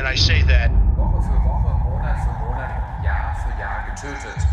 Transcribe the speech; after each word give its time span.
And 0.00 0.08
I 0.08 0.14
say 0.16 0.40
that 0.44 0.70
Woche 0.96 1.20
für 1.22 1.38
Woche, 1.44 1.78
Monat 1.84 2.16
für 2.24 2.32
Monat, 2.40 3.04
Jahr 3.04 3.36
für 3.36 3.60
Jahr 3.60 3.84
getötet. 3.84 4.46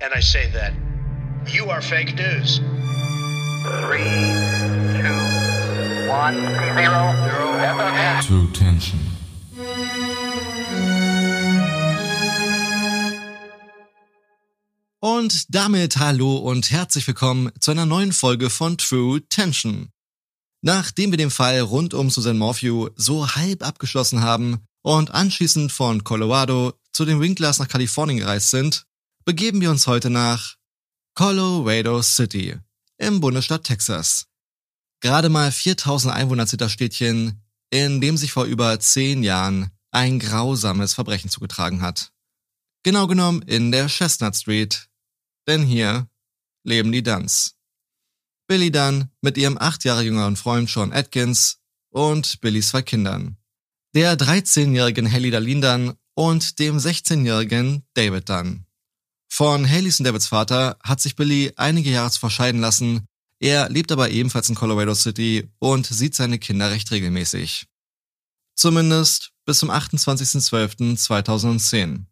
and 0.00 0.14
I 0.14 0.20
say 0.20 0.48
that 0.52 0.72
you 1.52 1.68
are 1.70 1.82
fake 1.82 2.14
news. 2.14 2.60
Three, 3.82 4.04
two, 5.02 6.08
one, 6.08 6.36
zero, 6.76 7.14
zero. 7.26 8.22
True 8.22 8.46
Tension. 8.52 9.00
Und 15.00 15.52
damit 15.52 15.96
hallo 15.98 16.36
und 16.36 16.70
herzlich 16.70 17.08
willkommen 17.08 17.50
zu 17.58 17.72
einer 17.72 17.86
neuen 17.86 18.12
Folge 18.12 18.50
von 18.50 18.78
True 18.78 19.20
Tension. 19.28 19.90
Nachdem 20.60 21.12
wir 21.12 21.18
den 21.18 21.30
Fall 21.30 21.60
rund 21.60 21.94
um 21.94 22.10
Susan 22.10 22.36
Morphew 22.36 22.90
so 22.96 23.34
halb 23.36 23.62
abgeschlossen 23.62 24.22
haben 24.22 24.66
und 24.82 25.12
anschließend 25.12 25.70
von 25.70 26.02
Colorado 26.02 26.72
zu 26.92 27.04
den 27.04 27.20
Winklers 27.20 27.58
nach 27.58 27.68
Kalifornien 27.68 28.18
gereist 28.18 28.50
sind, 28.50 28.84
begeben 29.24 29.60
wir 29.60 29.70
uns 29.70 29.86
heute 29.86 30.10
nach 30.10 30.56
Colorado 31.14 32.02
City 32.02 32.56
im 32.96 33.20
Bundesstaat 33.20 33.64
Texas. 33.64 34.26
Gerade 35.00 35.28
mal 35.28 35.52
4000 35.52 36.12
Einwohner 36.12 36.46
zieht 36.46 36.60
das 36.60 36.72
Städtchen, 36.72 37.40
in 37.70 38.00
dem 38.00 38.16
sich 38.16 38.32
vor 38.32 38.44
über 38.44 38.80
zehn 38.80 39.22
Jahren 39.22 39.70
ein 39.90 40.18
grausames 40.18 40.94
Verbrechen 40.94 41.30
zugetragen 41.30 41.82
hat. 41.82 42.12
Genau 42.82 43.06
genommen 43.06 43.42
in 43.42 43.70
der 43.70 43.86
Chestnut 43.86 44.34
Street, 44.34 44.88
denn 45.46 45.62
hier 45.62 46.08
leben 46.64 46.90
die 46.90 47.02
Duns. 47.02 47.57
Billy 48.48 48.72
Dunn 48.72 49.10
mit 49.20 49.36
ihrem 49.36 49.58
acht 49.58 49.84
Jahre 49.84 50.02
jüngeren 50.02 50.34
Freund 50.34 50.70
Sean 50.70 50.92
Atkins 50.92 51.58
und 51.90 52.40
Billys 52.40 52.70
zwei 52.70 52.80
Kindern. 52.80 53.36
Der 53.94 54.16
13-jährigen 54.16 55.12
Haley 55.12 55.30
Darlene 55.30 55.60
Dunn 55.60 55.92
und 56.14 56.58
dem 56.58 56.78
16-jährigen 56.78 57.84
David 57.92 58.30
Dunn. 58.30 58.64
Von 59.30 59.68
Haleys 59.68 60.00
und 60.00 60.06
Davids 60.06 60.28
Vater 60.28 60.78
hat 60.82 61.00
sich 61.00 61.14
Billy 61.14 61.52
einige 61.56 61.90
Jahre 61.90 62.10
zuvor 62.10 62.30
scheiden 62.30 62.62
lassen, 62.62 63.06
er 63.38 63.68
lebt 63.68 63.92
aber 63.92 64.08
ebenfalls 64.10 64.48
in 64.48 64.54
Colorado 64.54 64.94
City 64.94 65.46
und 65.58 65.84
sieht 65.86 66.14
seine 66.14 66.38
Kinder 66.38 66.70
recht 66.70 66.90
regelmäßig. 66.90 67.66
Zumindest 68.56 69.32
bis 69.44 69.58
zum 69.58 69.70
28.12.2010. 69.70 72.06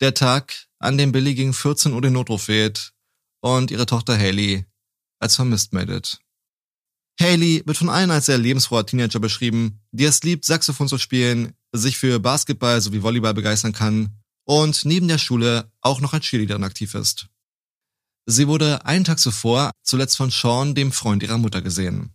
Der 0.00 0.14
Tag, 0.14 0.68
an 0.78 0.96
dem 0.96 1.10
Billy 1.12 1.34
gegen 1.34 1.52
14 1.52 1.92
Uhr 1.92 2.02
den 2.02 2.12
Notruf 2.12 2.46
wählt 2.48 2.92
und 3.40 3.72
ihre 3.72 3.86
Tochter 3.86 4.16
Haley 4.16 4.64
als 5.26 5.36
vermisst 5.36 5.72
meldet. 5.72 6.20
Haley 7.20 7.62
wird 7.64 7.78
von 7.78 7.88
allen 7.88 8.10
als 8.10 8.26
sehr 8.26 8.38
lebensfroher 8.38 8.86
Teenager 8.86 9.20
beschrieben, 9.20 9.80
die 9.90 10.04
es 10.04 10.22
liebt, 10.22 10.44
Saxophon 10.44 10.88
zu 10.88 10.98
spielen, 10.98 11.54
sich 11.72 11.98
für 11.98 12.20
Basketball 12.20 12.80
sowie 12.80 13.02
Volleyball 13.02 13.34
begeistern 13.34 13.72
kann 13.72 14.22
und 14.44 14.84
neben 14.84 15.08
der 15.08 15.18
Schule 15.18 15.70
auch 15.80 16.00
noch 16.00 16.12
als 16.12 16.26
Cheerleaderin 16.26 16.64
aktiv 16.64 16.94
ist. 16.94 17.28
Sie 18.26 18.48
wurde 18.48 18.84
einen 18.84 19.04
Tag 19.04 19.18
zuvor 19.18 19.70
zuletzt 19.82 20.16
von 20.16 20.30
Sean, 20.30 20.74
dem 20.74 20.92
Freund 20.92 21.22
ihrer 21.22 21.38
Mutter, 21.38 21.62
gesehen. 21.62 22.10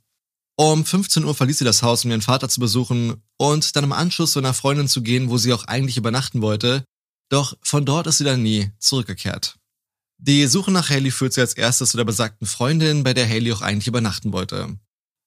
Um 0.58 0.86
15 0.86 1.24
Uhr 1.24 1.34
verließ 1.34 1.60
sie 1.60 1.66
das 1.66 1.82
Haus, 1.82 2.06
um 2.06 2.12
ihren 2.12 2.22
Vater 2.22 2.50
zu 2.50 2.60
besuchen 2.60 3.24
und 3.38 3.76
dann 3.76 3.86
im 3.86 3.94
Anschluss 3.94 4.34
zu 4.34 4.40
einer 4.40 4.54
Freundin 4.54 4.88
zu 4.88 5.02
gehen, 5.02 5.30
wo 5.30 5.38
sie 5.38 5.54
auch 5.54 5.64
eigentlich 5.64 5.98
übernachten 5.98 6.42
wollte, 6.42 6.84
doch 7.30 7.58
von 7.64 7.86
dort 7.86 8.08
ist 8.08 8.18
sie 8.18 8.26
dann 8.26 8.44
nie 8.44 8.72
zurückgekehrt. 8.78 9.58
Die 10.24 10.46
Suche 10.46 10.70
nach 10.70 10.92
Haley 10.92 11.10
führt 11.10 11.34
sie 11.34 11.42
als 11.42 11.56
erstes 11.56 11.90
zu 11.90 11.98
der 11.98 12.04
besagten 12.04 12.46
Freundin, 12.46 13.02
bei 13.02 13.16
der 13.16 13.28
Haley 13.28 13.52
auch 13.54 13.62
eigentlich 13.62 13.88
übernachten 13.88 14.32
wollte. 14.32 14.78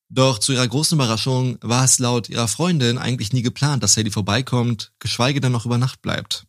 Doch 0.08 0.38
zu 0.38 0.52
ihrer 0.52 0.68
großen 0.68 0.96
Überraschung 0.96 1.58
war 1.62 1.84
es 1.84 1.98
laut 1.98 2.28
ihrer 2.28 2.46
Freundin 2.46 2.96
eigentlich 2.96 3.32
nie 3.32 3.42
geplant, 3.42 3.82
dass 3.82 3.96
Haley 3.96 4.12
vorbeikommt, 4.12 4.92
geschweige 5.00 5.40
denn 5.40 5.50
noch 5.50 5.66
über 5.66 5.78
Nacht 5.78 6.00
bleibt. 6.00 6.46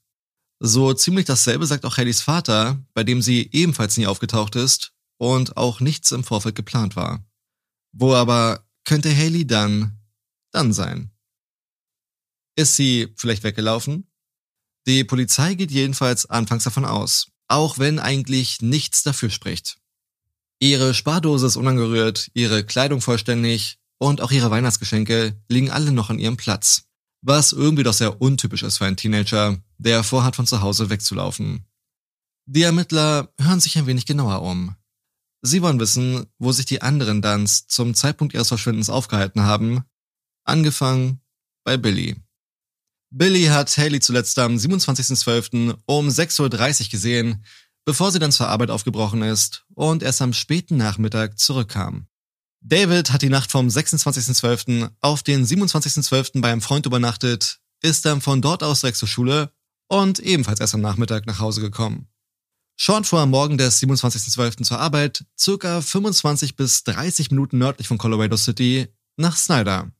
So 0.60 0.94
ziemlich 0.94 1.26
dasselbe 1.26 1.66
sagt 1.66 1.86
auch 1.86 1.98
Haleys 1.98 2.22
Vater, 2.22 2.80
bei 2.94 3.04
dem 3.04 3.24
sie 3.24 3.50
ebenfalls 3.52 3.98
nie 3.98 4.06
aufgetaucht 4.06 4.56
ist 4.56 4.94
und 5.18 5.58
auch 5.58 5.80
nichts 5.80 6.12
im 6.12 6.24
Vorfeld 6.24 6.54
geplant 6.54 6.96
war. 6.96 7.26
Wo 7.94 8.14
aber 8.14 8.64
könnte 8.84 9.16
Haley 9.16 9.48
dann 9.48 9.98
dann 10.52 10.72
sein? 10.72 11.10
Ist 12.56 12.76
sie 12.76 13.12
vielleicht 13.18 13.44
weggelaufen? 13.44 14.08
Die 14.86 15.04
Polizei 15.04 15.56
geht 15.56 15.72
jedenfalls 15.72 16.28
anfangs 16.28 16.66
davon 16.66 16.86
aus, 16.86 17.32
auch 17.48 17.80
wenn 17.80 18.00
eigentlich 18.00 18.62
nichts 18.62 19.04
dafür 19.04 19.30
spricht. 19.30 19.78
Ihre 20.60 20.94
Spardose 20.94 21.48
ist 21.48 21.58
unangerührt, 21.58 22.32
ihre 22.34 22.64
Kleidung 22.64 23.02
vollständig 23.02 23.78
und 23.98 24.22
auch 24.22 24.32
ihre 24.32 24.52
Weihnachtsgeschenke 24.52 25.40
liegen 25.50 25.70
alle 25.70 25.92
noch 25.92 26.10
an 26.10 26.20
ihrem 26.20 26.38
Platz, 26.38 26.86
was 27.22 27.52
irgendwie 27.52 27.84
doch 27.84 27.94
sehr 27.94 28.22
untypisch 28.22 28.64
ist 28.64 28.78
für 28.78 28.86
einen 28.86 28.98
Teenager, 28.98 29.58
der 29.78 30.04
vorhat, 30.04 30.36
von 30.36 30.48
zu 30.48 30.62
Hause 30.62 30.90
wegzulaufen. 30.90 31.66
Die 32.46 32.62
Ermittler 32.62 33.34
hören 33.40 33.60
sich 33.60 33.78
ein 33.78 33.88
wenig 33.88 34.06
genauer 34.06 34.42
um. 34.42 34.76
Sie 35.42 35.62
wollen 35.62 35.80
wissen, 35.80 36.26
wo 36.40 36.52
sich 36.52 36.66
die 36.66 36.82
anderen 36.82 37.22
Duns 37.22 37.68
zum 37.68 37.94
Zeitpunkt 37.94 38.34
ihres 38.34 38.48
Verschwindens 38.48 38.90
aufgehalten 38.90 39.42
haben, 39.42 39.84
angefangen 40.44 41.22
bei 41.64 41.78
Billy. 41.78 42.16
Billy 43.12 43.46
hat 43.46 43.78
Haley 43.78 44.00
zuletzt 44.00 44.38
am 44.40 44.56
27.12. 44.56 45.78
um 45.86 46.08
6.30 46.08 46.84
Uhr 46.84 46.90
gesehen, 46.90 47.46
bevor 47.86 48.12
sie 48.12 48.20
dann 48.20 48.32
zur 48.32 48.50
Arbeit 48.50 48.72
aufgebrochen 48.72 49.22
ist 49.22 49.66
und 49.74 50.04
erst 50.04 50.22
am 50.22 50.34
späten 50.34 50.78
Nachmittag 50.78 51.40
zurückkam. 51.40 52.08
David 52.62 53.12
hat 53.12 53.22
die 53.22 53.30
Nacht 53.30 53.52
vom 53.52 53.68
26.12. 53.68 54.90
auf 55.02 55.22
den 55.22 55.46
27.12. 55.46 56.42
bei 56.42 56.52
einem 56.52 56.62
Freund 56.62 56.88
übernachtet, 56.88 57.60
ist 57.84 58.06
dann 58.06 58.22
von 58.22 58.42
dort 58.42 58.64
aus 58.64 58.82
direkt 58.82 58.98
zur 58.98 59.08
Schule 59.08 59.52
und 59.88 60.20
ebenfalls 60.20 60.60
erst 60.60 60.74
am 60.74 60.82
Nachmittag 60.82 61.28
nach 61.28 61.40
Hause 61.40 61.62
gekommen. 61.62 62.08
Sean 62.78 63.04
fuhr 63.04 63.22
am 63.22 63.30
Morgen 63.30 63.58
des 63.58 63.82
27.12. 63.82 64.64
zur 64.64 64.80
Arbeit, 64.80 65.24
circa 65.38 65.80
25 65.80 66.56
bis 66.56 66.84
30 66.84 67.32
Minuten 67.32 67.58
nördlich 67.60 67.88
von 67.88 67.98
Colorado 67.98 68.36
City, 68.36 68.88
nach 69.16 69.38
Snyder. 69.38 69.92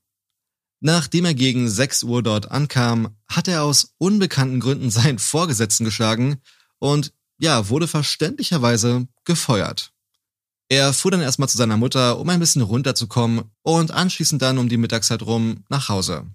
Nachdem 0.80 1.24
er 1.24 1.34
gegen 1.34 1.68
6 1.68 2.02
Uhr 2.02 2.22
dort 2.22 2.50
ankam, 2.50 3.16
hat 3.26 3.48
er 3.48 3.62
aus 3.62 3.94
unbekannten 3.98 4.60
Gründen 4.60 4.90
seinen 4.90 5.18
Vorgesetzten 5.18 5.84
geschlagen 5.84 6.36
und 6.78 7.12
ja, 7.38 7.68
wurde 7.68 7.88
verständlicherweise 7.88 9.06
gefeuert. 9.24 9.92
Er 10.68 10.92
fuhr 10.92 11.10
dann 11.10 11.20
erstmal 11.20 11.48
zu 11.48 11.56
seiner 11.56 11.76
Mutter, 11.76 12.18
um 12.18 12.28
ein 12.28 12.40
bisschen 12.40 12.62
runterzukommen 12.62 13.44
und 13.62 13.90
anschließend 13.92 14.42
dann 14.42 14.58
um 14.58 14.68
die 14.68 14.78
Mittagszeit 14.78 15.22
rum 15.22 15.64
nach 15.68 15.88
Hause. 15.88 16.26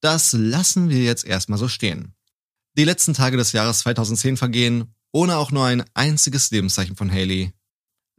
Das 0.00 0.32
lassen 0.32 0.90
wir 0.90 1.02
jetzt 1.02 1.24
erstmal 1.24 1.58
so 1.58 1.68
stehen. 1.68 2.14
Die 2.76 2.84
letzten 2.84 3.14
Tage 3.14 3.36
des 3.36 3.52
Jahres 3.52 3.80
2010 3.80 4.36
vergehen, 4.36 4.94
ohne 5.12 5.36
auch 5.36 5.50
nur 5.50 5.66
ein 5.66 5.84
einziges 5.94 6.50
Lebenszeichen 6.50 6.96
von 6.96 7.10
Haley. 7.10 7.52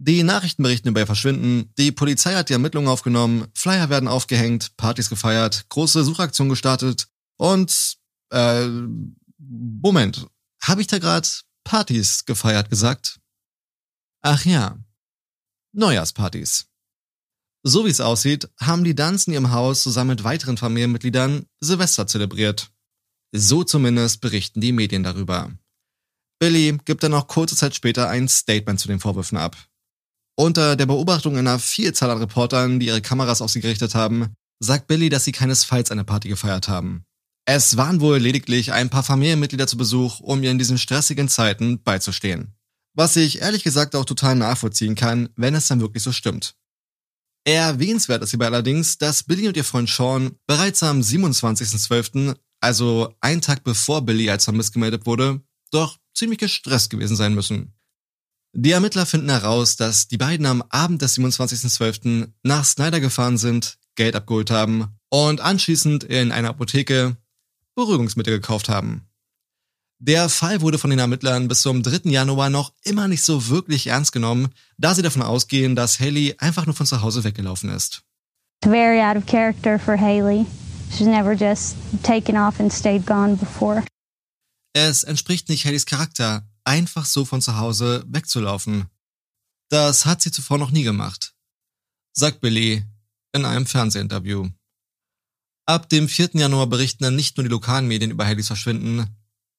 Die 0.05 0.21
Nachrichten 0.23 0.63
berichten 0.63 0.89
über 0.89 0.99
ihr 0.99 1.05
Verschwinden, 1.05 1.71
die 1.77 1.93
Polizei 1.93 2.33
hat 2.33 2.49
die 2.49 2.53
Ermittlungen 2.53 2.89
aufgenommen, 2.89 3.47
Flyer 3.53 3.89
werden 3.89 4.09
aufgehängt, 4.09 4.75
Partys 4.75 5.07
gefeiert, 5.09 5.69
große 5.69 6.03
Suchaktionen 6.03 6.49
gestartet 6.49 7.07
und 7.37 7.95
äh, 8.29 8.67
Moment, 9.37 10.27
habe 10.61 10.81
ich 10.81 10.87
da 10.87 10.99
gerade 10.99 11.29
Partys 11.63 12.25
gefeiert 12.25 12.69
gesagt? 12.69 13.21
Ach 14.21 14.43
ja, 14.43 14.77
Neujahrspartys. 15.71 16.65
So 17.63 17.85
wie 17.85 17.89
es 17.89 18.01
aussieht, 18.01 18.49
haben 18.59 18.83
die 18.83 18.95
Duns 18.95 19.27
in 19.27 19.33
ihrem 19.33 19.51
Haus 19.51 19.83
zusammen 19.83 20.09
mit 20.09 20.25
weiteren 20.25 20.57
Familienmitgliedern 20.57 21.45
Silvester 21.61 22.07
zelebriert. 22.07 22.71
So 23.31 23.63
zumindest 23.63 24.19
berichten 24.19 24.59
die 24.59 24.73
Medien 24.73 25.03
darüber. 25.03 25.49
Billy 26.39 26.77
gibt 26.83 27.03
dann 27.03 27.11
noch 27.11 27.29
kurze 27.29 27.55
Zeit 27.55 27.73
später 27.73 28.09
ein 28.09 28.27
Statement 28.27 28.81
zu 28.81 28.89
den 28.89 28.99
Vorwürfen 28.99 29.37
ab. 29.37 29.55
Unter 30.35 30.75
der 30.75 30.87
Beobachtung 30.87 31.37
einer 31.37 31.59
Vielzahl 31.59 32.09
an 32.09 32.17
Reportern, 32.17 32.79
die 32.79 32.87
ihre 32.87 33.01
Kameras 33.01 33.41
auf 33.41 33.51
sie 33.51 33.61
gerichtet 33.61 33.93
haben, 33.93 34.33
sagt 34.59 34.87
Billy, 34.87 35.09
dass 35.09 35.25
sie 35.25 35.31
keinesfalls 35.31 35.91
eine 35.91 36.03
Party 36.03 36.27
gefeiert 36.27 36.67
haben. 36.67 37.05
Es 37.45 37.77
waren 37.77 38.01
wohl 38.01 38.17
lediglich 38.17 38.71
ein 38.71 38.89
paar 38.89 39.03
Familienmitglieder 39.03 39.67
zu 39.67 39.77
Besuch, 39.77 40.21
um 40.21 40.41
ihr 40.41 40.49
in 40.49 40.57
diesen 40.57 40.77
stressigen 40.77 41.27
Zeiten 41.27 41.83
beizustehen. 41.83 42.55
Was 42.95 43.15
ich 43.15 43.41
ehrlich 43.41 43.63
gesagt 43.63 43.95
auch 43.95 44.05
total 44.05 44.35
nachvollziehen 44.35 44.95
kann, 44.95 45.29
wenn 45.35 45.55
es 45.55 45.67
dann 45.67 45.81
wirklich 45.81 46.03
so 46.03 46.11
stimmt. 46.11 46.55
Erwähnenswert 47.45 48.23
ist 48.23 48.29
hierbei 48.29 48.45
allerdings, 48.45 48.97
dass 48.97 49.23
Billy 49.23 49.47
und 49.47 49.57
ihr 49.57 49.65
Freund 49.65 49.89
Sean 49.89 50.37
bereits 50.47 50.81
am 50.81 51.01
27.12., 51.01 52.35
also 52.61 53.13
einen 53.19 53.41
Tag 53.41 53.63
bevor 53.63 54.03
Billy 54.03 54.29
als 54.29 54.45
vermisst 54.45 54.73
gemeldet 54.73 55.05
wurde, 55.05 55.41
doch 55.71 55.99
ziemlich 56.13 56.39
gestresst 56.39 56.89
gewesen 56.89 57.17
sein 57.17 57.33
müssen. 57.33 57.73
Die 58.55 58.71
Ermittler 58.71 59.07
finden 59.07 59.29
heraus, 59.29 59.77
dass 59.77 60.07
die 60.07 60.17
beiden 60.17 60.45
am 60.45 60.63
Abend 60.69 61.01
des 61.01 61.17
27.12. 61.17 62.29
nach 62.43 62.63
Snyder 62.63 62.99
gefahren 62.99 63.39
sind, 63.39 63.79
Geld 63.95 64.15
abgeholt 64.15 64.51
haben 64.51 64.89
und 65.09 65.41
anschließend 65.41 66.03
in 66.03 66.31
einer 66.31 66.49
Apotheke 66.49 67.17
Beruhigungsmittel 67.73 68.35
gekauft 68.35 68.69
haben. 68.69 69.07
Der 69.97 70.29
Fall 70.29 70.61
wurde 70.61 70.77
von 70.77 70.91
den 70.91 70.99
Ermittlern 70.99 71.47
bis 71.47 71.63
zum 71.63 71.81
3. 71.81 72.11
Januar 72.11 72.51
noch 72.51 72.73
immer 72.83 73.07
nicht 73.07 73.23
so 73.23 73.47
wirklich 73.47 73.87
ernst 73.87 74.11
genommen, 74.11 74.49
da 74.77 74.93
sie 74.93 75.01
davon 75.01 75.23
ausgehen, 75.23 75.75
dass 75.75 75.99
Haley 75.99 76.35
einfach 76.37 76.67
nur 76.67 76.75
von 76.75 76.85
zu 76.85 77.01
Hause 77.01 77.23
weggelaufen 77.23 77.71
ist. 77.71 78.03
Very 78.63 79.01
out 79.01 79.17
of 79.17 79.25
character 79.25 79.79
for 79.79 79.99
Haley. 79.99 80.45
She's 80.91 81.07
never 81.07 81.33
just 81.33 81.75
taken 82.03 82.37
off 82.37 82.59
and 82.59 82.71
stayed 82.71 83.07
gone 83.07 83.35
before. 83.35 83.83
Es 84.73 85.03
entspricht 85.03 85.49
nicht 85.49 85.65
Haleys 85.65 85.85
Charakter, 85.85 86.45
einfach 86.65 87.05
so 87.05 87.25
von 87.25 87.41
zu 87.41 87.57
Hause 87.57 88.03
wegzulaufen. 88.07 88.85
Das 89.69 90.05
hat 90.05 90.21
sie 90.21 90.31
zuvor 90.31 90.57
noch 90.57 90.71
nie 90.71 90.83
gemacht, 90.83 91.33
sagt 92.13 92.41
Billy 92.41 92.85
in 93.33 93.45
einem 93.45 93.65
Fernsehinterview. 93.65 94.49
Ab 95.65 95.89
dem 95.89 96.09
4. 96.09 96.31
Januar 96.33 96.67
berichten 96.67 97.03
dann 97.03 97.15
nicht 97.15 97.37
nur 97.37 97.43
die 97.43 97.49
lokalen 97.49 97.87
Medien 97.87 98.11
über 98.11 98.25
Haleys 98.25 98.47
Verschwinden, 98.47 99.07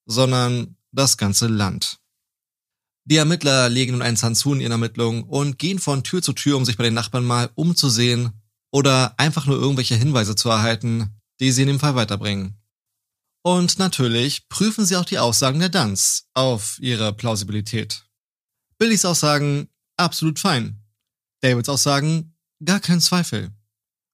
sondern 0.07 0.77
das 0.93 1.17
ganze 1.17 1.47
Land. 1.47 1.99
Die 3.07 3.17
Ermittler 3.17 3.69
legen 3.69 3.93
nun 3.93 4.03
einen 4.03 4.17
Zahn 4.17 4.35
zu 4.35 4.55
in 4.55 4.61
ihren 4.61 4.73
Ermittlungen 4.73 5.25
und 5.25 5.59
gehen 5.59 5.79
von 5.79 6.05
Tür 6.05 6.23
zu 6.23 6.33
Tür, 6.33 6.57
um 6.57 6.65
sich 6.65 6.77
bei 6.77 6.85
den 6.85 6.95
Nachbarn 6.95 7.25
mal 7.25 7.51
umzusehen 7.55 8.33
oder 8.71 9.19
einfach 9.19 9.47
nur 9.47 9.57
irgendwelche 9.57 9.95
Hinweise 9.95 10.35
zu 10.37 10.49
erhalten, 10.49 11.21
die 11.41 11.53
sie 11.53 11.63
in 11.63 11.69
dem 11.69 11.81
Fall 11.81 11.95
weiterbringen. 11.97 12.57
Und 13.47 13.79
natürlich 13.79 14.49
prüfen 14.49 14.87
sie 14.87 14.97
auch 14.97 15.05
die 15.05 15.19
Aussagen 15.19 15.61
der 15.61 15.69
Dunns 15.69 16.29
auf 16.33 16.79
ihre 16.81 17.13
Plausibilität. 17.13 18.07
Billys 18.79 19.05
Aussagen 19.05 19.69
absolut 19.99 20.39
fein. 20.39 20.83
Davids 21.41 21.69
Aussagen 21.69 22.35
gar 22.65 22.81
kein 22.81 23.03
Zweifel. 23.03 23.53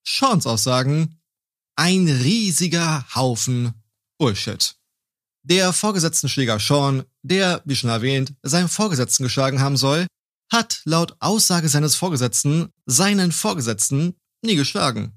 Seans 0.04 0.46
Aussagen 0.46 1.20
ein 1.76 2.08
riesiger 2.08 3.06
Haufen 3.14 3.72
Bullshit. 4.18 4.74
Der 5.44 5.72
vorgesetzten 5.72 6.28
Schläger 6.28 6.58
Sean, 6.58 7.04
der, 7.22 7.62
wie 7.64 7.76
schon 7.76 7.88
erwähnt, 7.88 8.34
seinen 8.42 8.68
Vorgesetzten 8.68 9.22
geschlagen 9.22 9.60
haben 9.60 9.76
soll, 9.76 10.06
hat 10.52 10.82
laut 10.84 11.16
Aussage 11.20 11.68
seines 11.68 11.94
Vorgesetzten 11.94 12.72
seinen 12.84 13.30
Vorgesetzten 13.30 14.16
nie 14.42 14.56
geschlagen. 14.56 15.12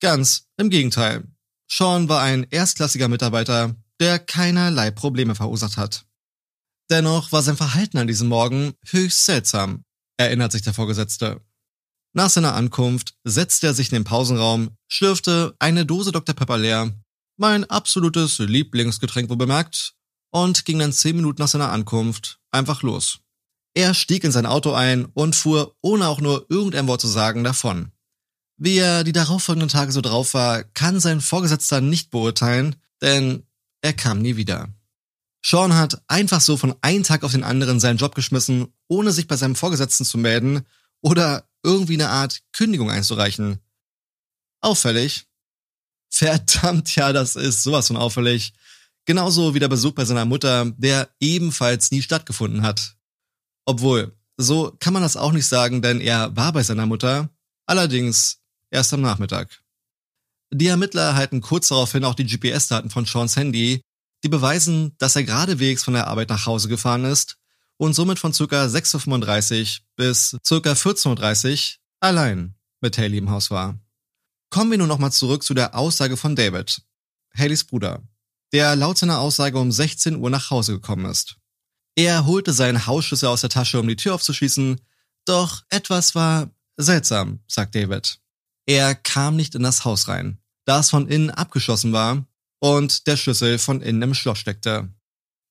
Ganz 0.00 0.46
im 0.58 0.68
Gegenteil. 0.68 1.24
Sean 1.70 2.08
war 2.08 2.20
ein 2.20 2.46
erstklassiger 2.50 3.08
Mitarbeiter, 3.08 3.76
der 4.00 4.18
keinerlei 4.18 4.90
Probleme 4.90 5.34
verursacht 5.34 5.76
hat. 5.76 6.04
Dennoch 6.90 7.30
war 7.30 7.42
sein 7.42 7.56
Verhalten 7.56 7.98
an 7.98 8.08
diesem 8.08 8.28
Morgen 8.28 8.72
höchst 8.86 9.24
seltsam, 9.24 9.84
erinnert 10.16 10.50
sich 10.50 10.62
der 10.62 10.74
Vorgesetzte. 10.74 11.40
Nach 12.12 12.28
seiner 12.28 12.54
Ankunft 12.54 13.14
setzte 13.22 13.68
er 13.68 13.74
sich 13.74 13.92
in 13.92 13.94
den 13.94 14.04
Pausenraum, 14.04 14.76
schlürfte 14.88 15.54
eine 15.60 15.86
Dose 15.86 16.10
Dr. 16.10 16.34
Pepper 16.34 16.58
leer, 16.58 16.92
mein 17.36 17.64
absolutes 17.70 18.40
Lieblingsgetränk 18.40 19.30
wohl 19.30 19.36
bemerkt, 19.36 19.94
und 20.32 20.64
ging 20.64 20.80
dann 20.80 20.92
zehn 20.92 21.16
Minuten 21.16 21.40
nach 21.40 21.48
seiner 21.48 21.70
Ankunft 21.70 22.40
einfach 22.50 22.82
los. 22.82 23.20
Er 23.74 23.94
stieg 23.94 24.24
in 24.24 24.32
sein 24.32 24.46
Auto 24.46 24.72
ein 24.72 25.04
und 25.06 25.36
fuhr, 25.36 25.76
ohne 25.82 26.08
auch 26.08 26.20
nur 26.20 26.46
irgendein 26.48 26.88
Wort 26.88 27.00
zu 27.00 27.06
sagen, 27.06 27.44
davon. 27.44 27.92
Wie 28.62 28.76
er 28.76 29.04
die 29.04 29.12
darauffolgenden 29.12 29.70
Tage 29.70 29.90
so 29.90 30.02
drauf 30.02 30.34
war, 30.34 30.64
kann 30.64 31.00
sein 31.00 31.22
Vorgesetzter 31.22 31.80
nicht 31.80 32.10
beurteilen, 32.10 32.76
denn 33.00 33.46
er 33.80 33.94
kam 33.94 34.20
nie 34.20 34.36
wieder. 34.36 34.68
Sean 35.42 35.74
hat 35.74 36.02
einfach 36.08 36.42
so 36.42 36.58
von 36.58 36.76
einem 36.82 37.02
Tag 37.02 37.24
auf 37.24 37.32
den 37.32 37.42
anderen 37.42 37.80
seinen 37.80 37.96
Job 37.96 38.14
geschmissen, 38.14 38.68
ohne 38.86 39.12
sich 39.12 39.26
bei 39.26 39.36
seinem 39.36 39.56
Vorgesetzten 39.56 40.04
zu 40.04 40.18
melden 40.18 40.66
oder 41.00 41.48
irgendwie 41.62 41.94
eine 41.94 42.10
Art 42.10 42.42
Kündigung 42.52 42.90
einzureichen. 42.90 43.60
Auffällig. 44.60 45.24
Verdammt, 46.10 46.94
ja, 46.96 47.14
das 47.14 47.36
ist 47.36 47.62
sowas 47.62 47.86
von 47.86 47.96
auffällig. 47.96 48.52
Genauso 49.06 49.54
wie 49.54 49.58
der 49.58 49.68
Besuch 49.68 49.92
bei 49.92 50.04
seiner 50.04 50.26
Mutter, 50.26 50.66
der 50.76 51.08
ebenfalls 51.18 51.92
nie 51.92 52.02
stattgefunden 52.02 52.60
hat. 52.60 52.98
Obwohl, 53.64 54.14
so 54.36 54.76
kann 54.80 54.92
man 54.92 55.02
das 55.02 55.16
auch 55.16 55.32
nicht 55.32 55.46
sagen, 55.46 55.80
denn 55.80 56.02
er 56.02 56.36
war 56.36 56.52
bei 56.52 56.62
seiner 56.62 56.84
Mutter, 56.84 57.30
allerdings 57.64 58.39
erst 58.70 58.92
am 58.92 59.00
Nachmittag. 59.00 59.60
Die 60.52 60.66
Ermittler 60.66 61.02
erhalten 61.02 61.40
kurz 61.40 61.68
daraufhin 61.68 62.04
auch 62.04 62.14
die 62.14 62.26
GPS-Daten 62.26 62.90
von 62.90 63.06
Seans 63.06 63.36
Handy, 63.36 63.82
die 64.24 64.28
beweisen, 64.28 64.94
dass 64.98 65.16
er 65.16 65.24
geradewegs 65.24 65.84
von 65.84 65.94
der 65.94 66.08
Arbeit 66.08 66.28
nach 66.28 66.46
Hause 66.46 66.68
gefahren 66.68 67.04
ist 67.04 67.36
und 67.76 67.94
somit 67.94 68.18
von 68.18 68.32
ca. 68.32 68.44
6.35 68.44 69.78
Uhr 69.78 69.84
bis 69.96 70.36
ca. 70.46 70.72
14.30 70.72 71.52
Uhr 71.52 71.78
allein 72.00 72.54
mit 72.80 72.98
Haley 72.98 73.18
im 73.18 73.30
Haus 73.30 73.50
war. 73.50 73.78
Kommen 74.50 74.72
wir 74.72 74.78
nun 74.78 74.88
nochmal 74.88 75.12
zurück 75.12 75.44
zu 75.44 75.54
der 75.54 75.74
Aussage 75.76 76.16
von 76.16 76.34
David, 76.34 76.82
Haleys 77.36 77.64
Bruder, 77.64 78.02
der 78.52 78.74
laut 78.74 78.98
seiner 78.98 79.20
Aussage 79.20 79.58
um 79.58 79.70
16 79.70 80.16
Uhr 80.16 80.30
nach 80.30 80.50
Hause 80.50 80.72
gekommen 80.72 81.04
ist. 81.04 81.36
Er 81.94 82.26
holte 82.26 82.52
seinen 82.52 82.86
Hausschlüssel 82.86 83.28
aus 83.28 83.42
der 83.42 83.50
Tasche, 83.50 83.78
um 83.78 83.86
die 83.86 83.96
Tür 83.96 84.14
aufzuschließen, 84.14 84.80
doch 85.24 85.62
etwas 85.68 86.14
war 86.14 86.50
seltsam, 86.76 87.40
sagt 87.46 87.74
David. 87.74 88.20
Er 88.70 88.94
kam 88.94 89.34
nicht 89.34 89.56
in 89.56 89.64
das 89.64 89.84
Haus 89.84 90.06
rein, 90.06 90.38
da 90.64 90.78
es 90.78 90.90
von 90.90 91.08
innen 91.08 91.32
abgeschlossen 91.32 91.92
war 91.92 92.24
und 92.60 93.08
der 93.08 93.16
Schlüssel 93.16 93.58
von 93.58 93.82
innen 93.82 94.00
im 94.00 94.14
Schloss 94.14 94.38
steckte. 94.38 94.94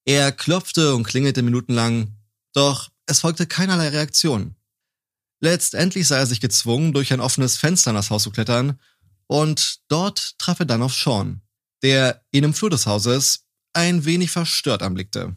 Er 0.06 0.32
klopfte 0.32 0.96
und 0.96 1.04
klingelte 1.04 1.42
minutenlang, 1.42 2.16
doch 2.54 2.90
es 3.08 3.20
folgte 3.20 3.46
keinerlei 3.46 3.90
Reaktion. 3.90 4.56
Letztendlich 5.42 6.08
sah 6.08 6.20
er 6.20 6.28
sich 6.28 6.40
gezwungen, 6.40 6.94
durch 6.94 7.12
ein 7.12 7.20
offenes 7.20 7.58
Fenster 7.58 7.90
in 7.92 7.98
das 7.98 8.10
Haus 8.10 8.24
zu 8.24 8.32
klettern, 8.32 8.80
und 9.28 9.82
dort 9.90 10.40
traf 10.40 10.62
er 10.62 10.66
dann 10.66 10.82
auf 10.82 10.94
Sean, 10.94 11.42
der 11.84 12.24
ihn 12.32 12.46
im 12.46 12.54
Flur 12.54 12.70
des 12.70 12.86
Hauses 12.86 13.48
ein 13.74 14.06
wenig 14.06 14.32
verstört 14.32 14.82
anblickte. 14.82 15.36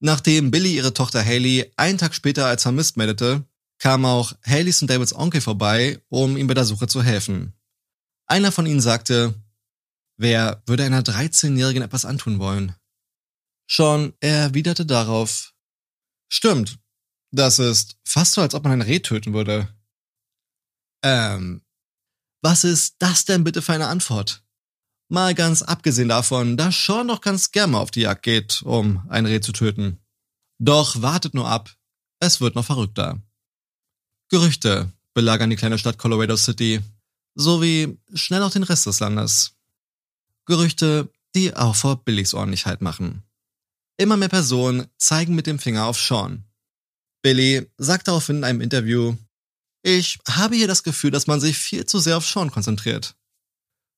Nachdem 0.00 0.50
Billy 0.50 0.74
ihre 0.74 0.94
Tochter 0.94 1.24
Haley 1.24 1.72
einen 1.76 1.98
Tag 1.98 2.12
später 2.12 2.46
als 2.46 2.62
vermisst 2.62 2.96
meldete, 2.96 3.46
kam 3.78 4.04
auch 4.04 4.32
Haleys 4.44 4.82
und 4.82 4.88
Davids 4.88 5.14
Onkel 5.14 5.40
vorbei, 5.40 6.02
um 6.08 6.36
ihm 6.36 6.46
bei 6.46 6.54
der 6.54 6.64
Suche 6.64 6.86
zu 6.86 7.02
helfen. 7.02 7.54
Einer 8.26 8.52
von 8.52 8.66
ihnen 8.66 8.80
sagte, 8.80 9.34
wer 10.16 10.62
würde 10.66 10.84
einer 10.84 11.02
13-Jährigen 11.02 11.82
etwas 11.82 12.04
antun 12.04 12.38
wollen? 12.38 12.74
Sean 13.68 14.14
erwiderte 14.20 14.86
darauf, 14.86 15.54
stimmt, 16.28 16.78
das 17.32 17.58
ist 17.58 17.98
fast 18.04 18.32
so, 18.32 18.40
als 18.40 18.54
ob 18.54 18.64
man 18.64 18.72
ein 18.72 18.82
Reh 18.82 19.00
töten 19.00 19.34
würde. 19.34 19.68
Ähm, 21.02 21.62
was 22.42 22.64
ist 22.64 22.96
das 22.98 23.24
denn 23.24 23.44
bitte 23.44 23.62
für 23.62 23.72
eine 23.72 23.88
Antwort? 23.88 24.44
Mal 25.08 25.34
ganz 25.34 25.62
abgesehen 25.62 26.08
davon, 26.08 26.56
dass 26.56 26.84
Sean 26.84 27.08
doch 27.08 27.20
ganz 27.20 27.52
gern 27.52 27.72
mal 27.72 27.80
auf 27.80 27.90
die 27.90 28.00
Jagd 28.00 28.22
geht, 28.22 28.62
um 28.62 29.06
ein 29.08 29.26
Reh 29.26 29.40
zu 29.40 29.52
töten. 29.52 30.00
Doch 30.58 31.02
wartet 31.02 31.34
nur 31.34 31.48
ab, 31.48 31.76
es 32.20 32.40
wird 32.40 32.54
noch 32.54 32.64
verrückter. 32.64 33.22
Gerüchte 34.28 34.92
belagern 35.14 35.50
die 35.50 35.56
kleine 35.56 35.78
Stadt 35.78 35.98
Colorado 35.98 36.36
City, 36.36 36.80
sowie 37.34 37.98
schnell 38.14 38.42
auch 38.42 38.50
den 38.50 38.64
Rest 38.64 38.86
des 38.86 39.00
Landes. 39.00 39.52
Gerüchte, 40.46 41.10
die 41.34 41.54
auch 41.54 41.76
vor 41.76 42.04
Billys 42.04 42.34
Ordentlichkeit 42.34 42.80
machen. 42.80 43.22
Immer 43.98 44.16
mehr 44.16 44.28
Personen 44.28 44.86
zeigen 44.98 45.34
mit 45.34 45.46
dem 45.46 45.58
Finger 45.58 45.86
auf 45.86 45.98
Sean. 45.98 46.44
Billy 47.22 47.66
sagt 47.78 48.08
daraufhin 48.08 48.38
in 48.38 48.44
einem 48.44 48.60
Interview, 48.60 49.16
ich 49.82 50.18
habe 50.28 50.56
hier 50.56 50.68
das 50.68 50.82
Gefühl, 50.82 51.10
dass 51.10 51.26
man 51.26 51.40
sich 51.40 51.56
viel 51.56 51.86
zu 51.86 51.98
sehr 51.98 52.16
auf 52.16 52.26
Sean 52.26 52.50
konzentriert. 52.50 53.16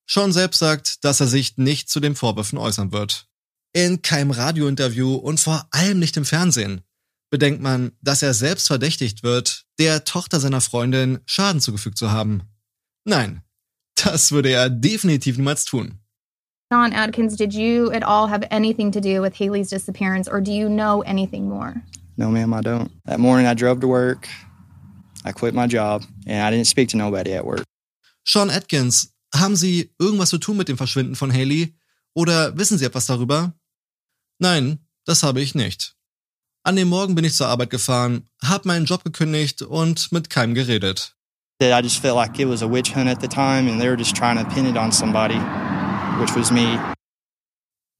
Sean 0.08 0.32
selbst 0.32 0.58
sagt, 0.58 1.04
dass 1.04 1.20
er 1.20 1.26
sich 1.26 1.56
nicht 1.56 1.88
zu 1.88 2.00
den 2.00 2.14
Vorwürfen 2.14 2.58
äußern 2.58 2.92
wird. 2.92 3.28
In 3.72 4.02
keinem 4.02 4.30
Radiointerview 4.30 5.14
und 5.14 5.40
vor 5.40 5.66
allem 5.70 5.98
nicht 5.98 6.16
im 6.16 6.24
Fernsehen 6.24 6.82
bedenkt 7.30 7.60
man, 7.60 7.92
dass 8.00 8.22
er 8.22 8.34
selbst 8.34 8.66
verdächtigt 8.68 9.22
wird, 9.22 9.66
der 9.78 10.04
Tochter 10.04 10.40
seiner 10.40 10.60
Freundin 10.60 11.20
Schaden 11.26 11.60
zugefügt 11.60 11.98
zu 11.98 12.10
haben. 12.10 12.42
Nein, 13.04 13.42
das 13.94 14.32
würde 14.32 14.50
er 14.50 14.70
definitiv 14.70 15.36
niemals 15.36 15.64
tun. 15.64 15.98
Sean 16.70 16.92
Atkins, 16.92 17.34
did 17.34 17.54
you 17.54 17.90
at 17.92 18.02
all 18.02 18.28
have 18.28 18.46
anything 18.50 18.92
to 18.92 19.00
do 19.00 19.22
with 19.22 19.38
Haley's 19.38 19.70
disappearance, 19.70 20.28
or 20.28 20.40
do 20.40 20.52
you 20.52 20.68
know 20.68 21.02
anything 21.02 21.48
more? 21.48 21.82
No, 22.16 22.30
ma'am, 22.30 22.52
I 22.52 22.60
don't. 22.60 22.90
That 23.06 23.20
morning 23.20 23.46
I 23.46 23.54
drove 23.54 23.80
to 23.80 23.88
work. 23.88 24.28
I 25.24 25.32
quit 25.32 25.54
my 25.54 25.66
job, 25.66 26.02
and 26.26 26.42
I 26.42 26.50
didn't 26.50 26.66
speak 26.66 26.90
to 26.90 26.96
nobody 26.96 27.32
at 27.32 27.46
work. 27.46 27.64
Sean 28.24 28.50
Atkins, 28.50 29.14
haben 29.34 29.56
Sie 29.56 29.90
irgendwas 29.98 30.30
zu 30.30 30.38
tun 30.38 30.56
mit 30.58 30.68
dem 30.68 30.76
Verschwinden 30.76 31.16
von 31.16 31.32
Haley? 31.32 31.74
Oder 32.14 32.56
wissen 32.58 32.76
Sie 32.76 32.84
etwas 32.84 33.06
darüber? 33.06 33.54
Nein, 34.38 34.78
das 35.06 35.22
habe 35.22 35.40
ich 35.40 35.54
nicht. 35.54 35.96
An 36.68 36.76
dem 36.76 36.88
Morgen 36.88 37.14
bin 37.14 37.24
ich 37.24 37.32
zur 37.32 37.48
Arbeit 37.48 37.70
gefahren, 37.70 38.28
habe 38.44 38.68
meinen 38.68 38.84
Job 38.84 39.02
gekündigt 39.02 39.62
und 39.62 40.12
mit 40.12 40.28
keinem 40.28 40.54
geredet. 40.54 41.16
I 41.62 41.80
just 41.82 41.96
felt 41.96 42.14
like 42.14 42.38
it 42.38 42.46
was 42.46 42.62
a 42.62 42.70
witch 42.70 42.94
hunt 42.94 43.08
at 43.08 43.22
the 43.22 43.26
time, 43.26 43.70
and 43.70 43.80
they 43.80 43.88
were 43.88 43.96
just 43.96 44.14
trying 44.14 44.36
to 44.36 44.44
pin 44.54 44.66
it 44.66 44.76
on 44.76 44.92
somebody, 44.92 45.38
which 46.20 46.36
was 46.36 46.50
me. 46.50 46.78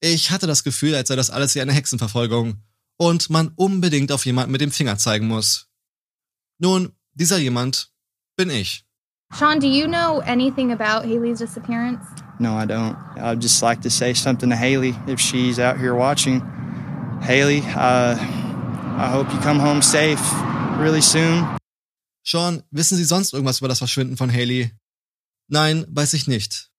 Ich 0.01 0.29
hatte 0.29 0.45
das 0.45 0.63
Gefühl, 0.63 0.93
als 0.93 1.07
sei 1.07 1.15
das 1.15 1.31
alles 1.31 1.55
wie 1.55 1.61
eine 1.61 1.73
Hexenverfolgung 1.73 2.61
und 2.97 3.31
man 3.31 3.51
unbedingt 3.55 4.11
auf 4.11 4.27
jemanden 4.27 4.51
mit 4.51 4.61
dem 4.61 4.69
Finger 4.69 4.99
zeigen 4.99 5.25
muss. 5.25 5.67
Nun, 6.59 6.91
dieser 7.15 7.39
jemand 7.39 7.89
bin 8.37 8.51
ich. 8.51 8.85
Sean, 9.33 9.59
do 9.59 9.65
you 9.65 9.87
know 9.87 10.19
anything 10.27 10.71
about 10.71 11.07
Haley's 11.07 11.39
disappearance? 11.39 12.05
No, 12.37 12.55
I 12.55 12.67
don't. 12.67 12.95
I'd 13.17 13.41
just 13.41 13.63
like 13.63 13.81
to 13.81 13.89
say 13.89 14.13
something 14.13 14.51
to 14.51 14.55
Haley 14.55 14.93
if 15.07 15.19
she's 15.19 15.57
out 15.57 15.79
here 15.79 15.95
watching. 15.95 16.43
Haley, 17.23 17.63
uh, 17.75 18.15
I 18.99 19.09
hope 19.13 19.31
you 19.31 19.39
come 19.39 19.61
home 19.61 19.81
safe 19.81 20.19
really 20.77 21.01
soon. 21.01 21.47
Sean, 22.21 22.63
wissen 22.69 22.97
Sie 22.97 23.05
sonst 23.05 23.31
irgendwas 23.31 23.59
über 23.59 23.69
das 23.69 23.77
Verschwinden 23.77 24.17
von 24.17 24.29
Haley? 24.29 24.71
Nein, 25.47 25.85
weiß 25.87 26.13
ich 26.15 26.27
nicht. 26.27 26.69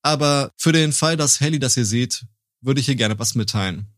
Aber 0.00 0.52
für 0.56 0.70
den 0.70 0.92
Fall, 0.92 1.16
dass 1.16 1.40
Haley 1.40 1.58
das 1.58 1.74
hier 1.74 1.84
sieht, 1.84 2.24
würde 2.60 2.78
ich 2.78 2.86
hier 2.86 2.94
gerne 2.94 3.18
was 3.18 3.34
mitteilen. 3.34 3.88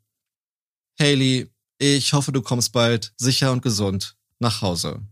Haley, 0.99 1.51
ich 1.77 2.15
hoffe, 2.15 2.33
du 2.33 2.41
kommst 2.41 2.73
bald 2.73 3.13
sicher 3.19 3.53
und 3.53 3.61
gesund 3.61 4.17
nach 4.39 4.63
Hause. 4.63 5.03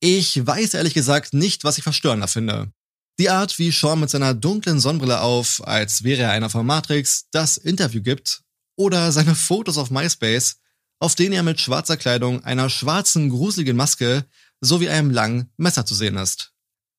Ich 0.00 0.44
weiß 0.44 0.74
ehrlich 0.74 0.94
gesagt 0.94 1.32
nicht, 1.32 1.62
was 1.62 1.78
ich 1.78 1.84
verstörender 1.84 2.26
finde. 2.26 2.72
Die 3.20 3.30
Art, 3.30 3.56
wie 3.60 3.70
Sean 3.70 4.00
mit 4.00 4.10
seiner 4.10 4.34
dunklen 4.34 4.80
Sonnenbrille 4.80 5.20
auf, 5.20 5.64
als 5.64 6.02
wäre 6.02 6.22
er 6.22 6.32
einer 6.32 6.50
von 6.50 6.66
Matrix, 6.66 7.28
das 7.30 7.56
Interview 7.56 8.02
gibt, 8.02 8.42
oder 8.74 9.12
seine 9.12 9.36
Fotos 9.36 9.78
auf 9.78 9.92
MySpace, 9.92 10.56
auf 11.02 11.16
denen 11.16 11.32
er 11.32 11.42
mit 11.42 11.58
schwarzer 11.58 11.96
Kleidung, 11.96 12.44
einer 12.44 12.70
schwarzen, 12.70 13.28
gruseligen 13.28 13.76
Maske 13.76 14.24
sowie 14.60 14.88
einem 14.88 15.10
langen 15.10 15.50
Messer 15.56 15.84
zu 15.84 15.96
sehen 15.96 16.16
ist. 16.16 16.52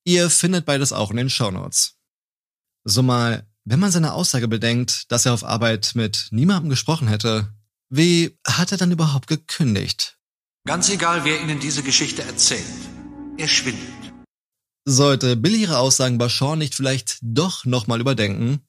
Ihr 0.04 0.30
findet 0.30 0.66
beides 0.66 0.92
auch 0.92 1.10
in 1.10 1.16
den 1.16 1.30
Shownotes. 1.30 1.96
So 2.84 3.02
mal, 3.02 3.48
wenn 3.64 3.80
man 3.80 3.92
seine 3.92 4.12
Aussage 4.12 4.50
bedenkt, 4.50 5.10
dass 5.10 5.26
er 5.26 5.34
auf 5.34 5.46
Arbeit 5.46 5.94
mit 5.96 6.28
niemandem 6.32 6.70
gesprochen 6.70 7.08
hätte, 7.08 7.54
wie 7.90 8.38
hat 8.46 8.74
er 8.74 8.78
dann 8.78 8.92
überhaupt 8.92 9.28
gekündigt? 9.28 10.20
Ganz 10.68 10.90
egal, 10.90 11.24
wer 11.24 11.40
Ihnen 11.40 11.62
diese 11.62 11.82
Geschichte 11.82 12.24
erzählt. 12.24 12.66
Er 13.38 13.48
schwindelt. 13.48 13.88
Sollte 14.84 15.38
Billy 15.38 15.62
ihre 15.62 15.78
Aussagen 15.78 16.18
bei 16.18 16.28
Sean 16.28 16.60
nicht 16.60 16.76
vielleicht 16.76 17.20
doch 17.22 17.64
nochmal 17.64 18.02
überdenken? 18.02 18.68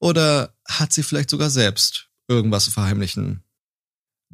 Oder 0.00 0.56
hat 0.68 0.92
sie 0.92 1.04
vielleicht 1.04 1.30
sogar 1.30 1.50
selbst 1.50 2.08
irgendwas 2.26 2.64
zu 2.64 2.72
verheimlichen? 2.72 3.44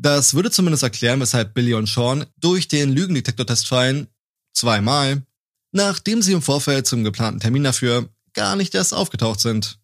Das 0.00 0.34
würde 0.34 0.52
zumindest 0.52 0.84
erklären, 0.84 1.18
weshalb 1.18 1.54
Billy 1.54 1.74
und 1.74 1.88
Sean 1.88 2.24
durch 2.36 2.68
den 2.68 2.92
Lügendetektortest 2.92 3.66
fallen, 3.66 4.06
zweimal, 4.54 5.26
nachdem 5.72 6.22
sie 6.22 6.32
im 6.32 6.42
Vorfeld 6.42 6.86
zum 6.86 7.02
geplanten 7.02 7.40
Termin 7.40 7.64
dafür 7.64 8.08
gar 8.32 8.54
nicht 8.54 8.76
erst 8.76 8.94
aufgetaucht 8.94 9.40
sind. 9.40 9.80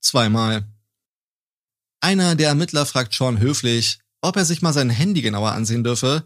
Zweimal. 0.00 0.64
Einer 2.00 2.36
der 2.36 2.50
Ermittler 2.50 2.86
fragt 2.86 3.12
Sean 3.12 3.40
höflich, 3.40 3.98
ob 4.20 4.36
er 4.36 4.44
sich 4.44 4.62
mal 4.62 4.72
sein 4.72 4.90
Handy 4.90 5.22
genauer 5.22 5.50
ansehen 5.50 5.82
dürfe, 5.82 6.24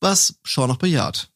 was 0.00 0.34
Sean 0.44 0.68
noch 0.68 0.78
bejaht. 0.78 1.30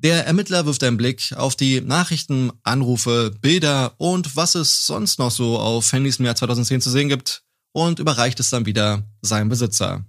Der 0.00 0.26
Ermittler 0.28 0.64
wirft 0.64 0.84
einen 0.84 0.96
Blick 0.96 1.32
auf 1.34 1.56
die 1.56 1.80
Nachrichten, 1.80 2.52
Anrufe, 2.62 3.34
Bilder 3.40 3.94
und 3.98 4.36
was 4.36 4.54
es 4.54 4.86
sonst 4.86 5.18
noch 5.18 5.32
so 5.32 5.58
auf 5.58 5.92
Handys 5.92 6.20
im 6.20 6.26
Jahr 6.26 6.36
2010 6.36 6.80
zu 6.80 6.90
sehen 6.90 7.08
gibt 7.08 7.42
und 7.72 7.98
überreicht 7.98 8.38
es 8.38 8.50
dann 8.50 8.64
wieder 8.64 9.04
seinem 9.22 9.48
Besitzer. 9.48 10.04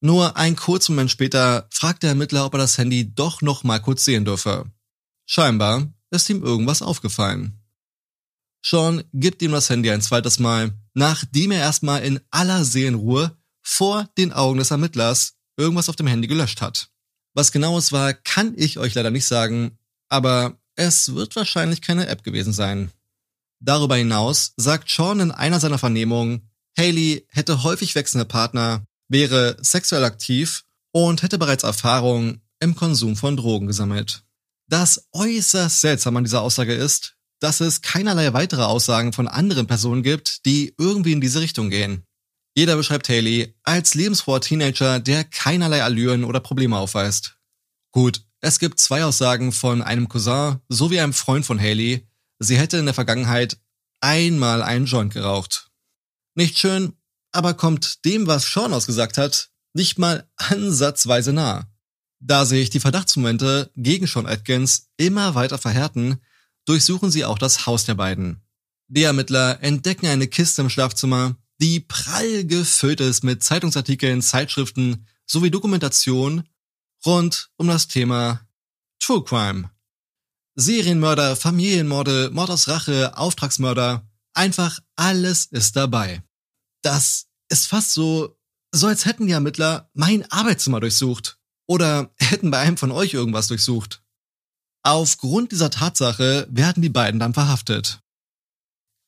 Nur 0.00 0.36
ein 0.36 0.56
kurzen 0.56 0.94
Moment 0.94 1.10
später 1.10 1.68
fragt 1.70 2.02
der 2.02 2.10
Ermittler, 2.10 2.46
ob 2.46 2.54
er 2.54 2.58
das 2.58 2.78
Handy 2.78 3.14
doch 3.14 3.42
noch 3.42 3.64
mal 3.64 3.80
kurz 3.80 4.04
sehen 4.04 4.24
dürfe. 4.24 4.70
Scheinbar 5.26 5.92
ist 6.10 6.28
ihm 6.30 6.42
irgendwas 6.42 6.82
aufgefallen. 6.82 7.60
Sean 8.64 9.04
gibt 9.12 9.42
ihm 9.42 9.52
das 9.52 9.70
Handy 9.70 9.90
ein 9.90 10.02
zweites 10.02 10.38
Mal, 10.38 10.72
nachdem 10.94 11.50
er 11.50 11.60
erstmal 11.60 12.02
in 12.02 12.20
aller 12.30 12.64
Seelenruhe 12.64 13.36
vor 13.62 14.08
den 14.18 14.32
Augen 14.32 14.58
des 14.58 14.70
Ermittlers 14.70 15.34
irgendwas 15.56 15.88
auf 15.88 15.96
dem 15.96 16.06
Handy 16.06 16.28
gelöscht 16.28 16.60
hat. 16.60 16.90
Was 17.34 17.52
genau 17.52 17.78
es 17.78 17.92
war, 17.92 18.12
kann 18.12 18.54
ich 18.56 18.78
euch 18.78 18.94
leider 18.94 19.10
nicht 19.10 19.26
sagen, 19.26 19.78
aber 20.08 20.58
es 20.74 21.14
wird 21.14 21.36
wahrscheinlich 21.36 21.80
keine 21.80 22.06
App 22.06 22.24
gewesen 22.24 22.52
sein. 22.52 22.90
Darüber 23.60 23.96
hinaus 23.96 24.54
sagt 24.56 24.90
Sean 24.90 25.20
in 25.20 25.30
einer 25.30 25.60
seiner 25.60 25.78
Vernehmungen, 25.78 26.50
Haley 26.78 27.26
hätte 27.28 27.62
häufig 27.62 27.94
wechselnde 27.94 28.24
Partner, 28.24 28.86
wäre 29.10 29.56
sexuell 29.60 30.04
aktiv 30.04 30.64
und 30.92 31.22
hätte 31.22 31.36
bereits 31.36 31.64
Erfahrung 31.64 32.40
im 32.60 32.74
Konsum 32.74 33.16
von 33.16 33.36
Drogen 33.36 33.66
gesammelt. 33.66 34.22
Das 34.68 35.08
äußerst 35.12 35.80
seltsam 35.80 36.16
an 36.16 36.24
dieser 36.24 36.42
Aussage 36.42 36.74
ist, 36.74 37.16
dass 37.40 37.60
es 37.60 37.82
keinerlei 37.82 38.32
weitere 38.32 38.62
Aussagen 38.62 39.12
von 39.12 39.26
anderen 39.26 39.66
Personen 39.66 40.02
gibt, 40.02 40.46
die 40.46 40.74
irgendwie 40.78 41.12
in 41.12 41.20
diese 41.20 41.40
Richtung 41.40 41.70
gehen. 41.70 42.04
Jeder 42.54 42.76
beschreibt 42.76 43.08
Haley 43.08 43.54
als 43.62 43.94
lebensfroher 43.94 44.40
Teenager, 44.40 45.00
der 45.00 45.24
keinerlei 45.24 45.82
Allüren 45.82 46.24
oder 46.24 46.40
Probleme 46.40 46.76
aufweist. 46.76 47.36
Gut, 47.92 48.22
es 48.40 48.58
gibt 48.58 48.78
zwei 48.78 49.04
Aussagen 49.04 49.52
von 49.52 49.82
einem 49.82 50.08
Cousin 50.08 50.60
sowie 50.68 51.00
einem 51.00 51.12
Freund 51.12 51.44
von 51.44 51.60
Haley. 51.60 52.06
Sie 52.38 52.58
hätte 52.58 52.78
in 52.78 52.84
der 52.84 52.94
Vergangenheit 52.94 53.58
einmal 54.00 54.62
einen 54.62 54.86
Joint 54.86 55.12
geraucht. 55.12 55.70
Nicht 56.34 56.58
schön, 56.58 56.94
aber 57.32 57.54
kommt 57.54 58.04
dem, 58.04 58.26
was 58.26 58.50
Sean 58.52 58.72
ausgesagt 58.72 59.18
hat, 59.18 59.50
nicht 59.72 59.98
mal 59.98 60.28
ansatzweise 60.36 61.32
nah. 61.32 61.66
Da 62.18 62.44
sich 62.44 62.70
die 62.70 62.80
Verdachtsmomente 62.80 63.70
gegen 63.76 64.06
Sean 64.06 64.26
Atkins 64.26 64.88
immer 64.96 65.34
weiter 65.34 65.58
verhärten, 65.58 66.20
durchsuchen 66.66 67.10
sie 67.10 67.24
auch 67.24 67.38
das 67.38 67.66
Haus 67.66 67.84
der 67.84 67.94
beiden. 67.94 68.42
Die 68.88 69.04
Ermittler 69.04 69.62
entdecken 69.62 70.06
eine 70.06 70.26
Kiste 70.26 70.62
im 70.62 70.70
Schlafzimmer, 70.70 71.36
die 71.60 71.80
prall 71.80 72.44
gefüllt 72.44 73.00
ist 73.00 73.22
mit 73.22 73.42
Zeitungsartikeln, 73.42 74.22
Zeitschriften 74.22 75.06
sowie 75.26 75.50
Dokumentation 75.50 76.44
rund 77.06 77.50
um 77.56 77.68
das 77.68 77.88
Thema 77.88 78.40
True 78.98 79.24
Crime. 79.24 79.70
Serienmörder, 80.56 81.36
Familienmorde, 81.36 82.30
Mord 82.32 82.50
aus 82.50 82.68
Rache, 82.68 83.16
Auftragsmörder, 83.16 84.06
einfach 84.34 84.80
alles 84.96 85.46
ist 85.46 85.76
dabei. 85.76 86.22
Das 86.82 87.26
ist 87.48 87.66
fast 87.66 87.92
so, 87.92 88.38
so 88.72 88.86
als 88.86 89.04
hätten 89.04 89.26
die 89.26 89.32
Ermittler 89.32 89.90
mein 89.94 90.30
Arbeitszimmer 90.30 90.80
durchsucht 90.80 91.38
oder 91.66 92.12
hätten 92.18 92.50
bei 92.50 92.58
einem 92.58 92.76
von 92.76 92.90
euch 92.90 93.14
irgendwas 93.14 93.48
durchsucht. 93.48 94.02
Aufgrund 94.82 95.52
dieser 95.52 95.70
Tatsache 95.70 96.46
werden 96.50 96.82
die 96.82 96.88
beiden 96.88 97.20
dann 97.20 97.34
verhaftet. 97.34 98.00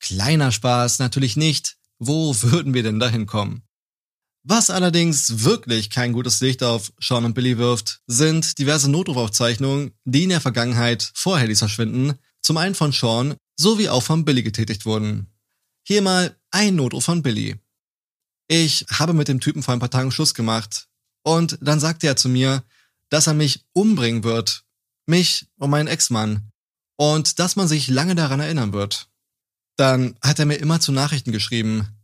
Kleiner 0.01 0.53
Spaß 0.53 0.99
natürlich 0.99 1.37
nicht, 1.37 1.79
wo 1.99 2.35
würden 2.43 2.75
wir 2.75 2.83
denn 2.83 2.99
dahin 3.01 3.27
kommen? 3.27 3.63
Was 4.45 4.71
allerdings 4.71 5.45
wirklich 5.45 5.89
kein 5.89 6.13
gutes 6.13 6.41
Licht 6.41 6.65
auf 6.65 6.93
Sean 7.01 7.25
und 7.25 7.35
Billy 7.35 7.59
wirft, 7.59 8.01
sind 8.09 8.59
diverse 8.59 8.91
Notrufaufzeichnungen, 8.91 9.93
die 10.05 10.25
in 10.25 10.31
der 10.31 10.41
Vergangenheit 10.41 11.13
vor 11.15 11.39
Hallys 11.39 11.61
Verschwinden 11.61 12.19
zum 12.41 12.57
einen 12.57 12.75
von 12.75 12.91
Sean 12.91 13.37
sowie 13.57 13.89
auch 13.89 14.03
von 14.03 14.25
Billy 14.25 14.43
getätigt 14.43 14.85
wurden. 14.85 15.29
Hier 15.87 16.03
mal 16.03 16.37
ein 16.51 16.75
Notruf 16.75 17.05
von 17.05 17.23
Billy. 17.23 17.62
Ich 18.55 18.85
habe 18.91 19.15
mit 19.15 19.29
dem 19.29 19.41
Typen 19.41 19.63
vor 19.63 19.73
ein 19.73 19.81
paar 19.81 19.89
Tagen 19.89 20.13
Schluss 20.13 20.35
gemacht 20.35 20.87
und 21.23 21.57
dann 21.63 21.81
sagte 21.81 22.07
er 22.07 22.17
zu 22.17 22.29
mir, 22.29 22.63
dass 23.09 23.27
er 23.27 23.33
mich 23.33 23.65
umbringen 23.73 24.25
wird, 24.25 24.67
mich 25.07 25.47
und 25.57 25.71
meinen 25.71 25.87
Ex-Mann 25.87 26.51
und 26.97 27.39
dass 27.39 27.57
man 27.57 27.67
sich 27.67 27.89
lange 27.89 28.15
daran 28.15 28.41
erinnern 28.41 28.75
wird. 28.75 29.09
Dann 29.77 30.19
hat 30.21 30.39
er 30.39 30.45
mir 30.45 30.57
immer 30.57 30.81
zu 30.81 30.93
Nachrichten 30.93 31.33
geschrieben. 31.33 31.97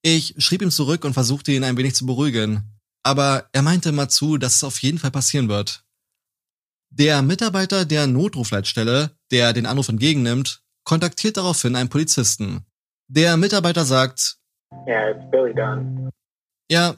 Ich 0.00 0.34
schrieb 0.38 0.62
ihm 0.62 0.70
zurück 0.70 1.04
und 1.04 1.12
versuchte 1.12 1.52
ihn 1.52 1.64
ein 1.64 1.76
wenig 1.76 1.94
zu 1.94 2.06
beruhigen, 2.06 2.62
aber 3.02 3.50
er 3.52 3.60
meinte 3.60 3.90
immer 3.90 4.08
zu, 4.08 4.38
dass 4.38 4.56
es 4.56 4.64
auf 4.64 4.78
jeden 4.78 4.98
Fall 4.98 5.10
passieren 5.10 5.50
wird. 5.50 5.84
Der 6.88 7.20
Mitarbeiter 7.20 7.84
der 7.84 8.06
Notrufleitstelle, 8.06 9.10
der 9.30 9.52
den 9.52 9.66
Anruf 9.66 9.90
entgegennimmt, 9.90 10.62
kontaktiert 10.84 11.36
daraufhin 11.36 11.76
einen 11.76 11.90
Polizisten. 11.90 12.64
Der 13.06 13.36
Mitarbeiter 13.36 13.84
sagt, 13.84 14.38
Yeah, 14.86 15.10
it's 15.10 15.30
Billy 15.30 15.54
Dunn. 15.54 16.10
ja, 16.70 16.96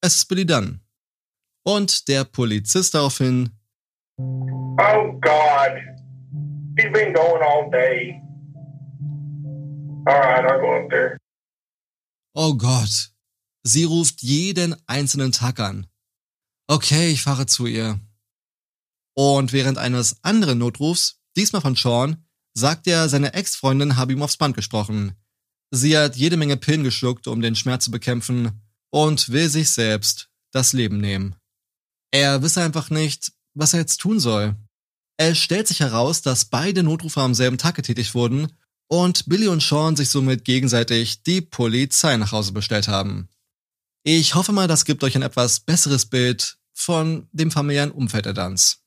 es 0.00 0.16
ist 0.16 0.28
Billy 0.28 0.44
Dunn. 0.46 0.80
Und 1.64 2.08
der 2.08 2.24
Polizist 2.24 2.94
daraufhin, 2.94 3.50
Oh 4.18 5.12
God, 5.20 5.72
he's 6.76 6.92
been 6.92 7.12
going 7.12 7.42
all 7.42 7.70
day. 7.70 8.20
All 10.06 10.18
right, 10.18 10.44
I'll 10.44 10.60
go 10.60 10.82
up 10.84 10.90
there. 10.90 11.18
oh 12.34 12.54
Gott, 12.54 13.12
sie 13.62 13.84
ruft 13.84 14.22
jeden 14.22 14.74
einzelnen 14.86 15.32
Tag 15.32 15.60
an. 15.60 15.86
Okay, 16.68 17.10
ich 17.10 17.22
fahre 17.22 17.46
zu 17.46 17.66
ihr. 17.66 18.00
Und 19.14 19.52
während 19.52 19.76
eines 19.76 20.16
anderen 20.22 20.58
Notrufs, 20.58 21.20
diesmal 21.36 21.60
von 21.60 21.74
Sean, 21.76 22.24
sagt 22.54 22.86
er, 22.86 23.08
seine 23.08 23.34
Ex-Freundin 23.34 23.96
habe 23.96 24.12
ihm 24.12 24.22
aufs 24.22 24.36
Band 24.36 24.54
gesprochen. 24.56 25.14
Sie 25.70 25.96
hat 25.96 26.16
jede 26.16 26.36
Menge 26.36 26.56
Pillen 26.56 26.84
geschluckt, 26.84 27.26
um 27.26 27.40
den 27.40 27.54
Schmerz 27.54 27.84
zu 27.84 27.90
bekämpfen 27.90 28.60
und 28.90 29.30
will 29.30 29.48
sich 29.48 29.70
selbst 29.70 30.28
das 30.52 30.72
Leben 30.72 30.98
nehmen. 30.98 31.36
Er 32.10 32.42
wisse 32.42 32.62
einfach 32.62 32.90
nicht, 32.90 33.32
was 33.54 33.72
er 33.72 33.80
jetzt 33.80 33.98
tun 33.98 34.18
soll. 34.18 34.56
Es 35.16 35.38
stellt 35.38 35.68
sich 35.68 35.80
heraus, 35.80 36.22
dass 36.22 36.46
beide 36.46 36.82
Notrufe 36.82 37.20
am 37.20 37.34
selben 37.34 37.58
Tag 37.58 37.76
getätigt 37.76 38.14
wurden 38.14 38.52
und 38.88 39.28
Billy 39.28 39.48
und 39.48 39.62
Sean 39.62 39.94
sich 39.94 40.10
somit 40.10 40.44
gegenseitig 40.44 41.22
die 41.22 41.40
Polizei 41.40 42.16
nach 42.16 42.32
Hause 42.32 42.52
bestellt 42.52 42.88
haben. 42.88 43.28
Ich 44.02 44.34
hoffe 44.34 44.52
mal, 44.52 44.66
das 44.66 44.84
gibt 44.84 45.04
euch 45.04 45.14
ein 45.14 45.22
etwas 45.22 45.60
besseres 45.60 46.06
Bild 46.06 46.56
von 46.72 47.28
dem 47.32 47.50
familiären 47.50 47.92
Umfeld 47.92 48.24
der 48.24 48.32
Duns. 48.32 48.79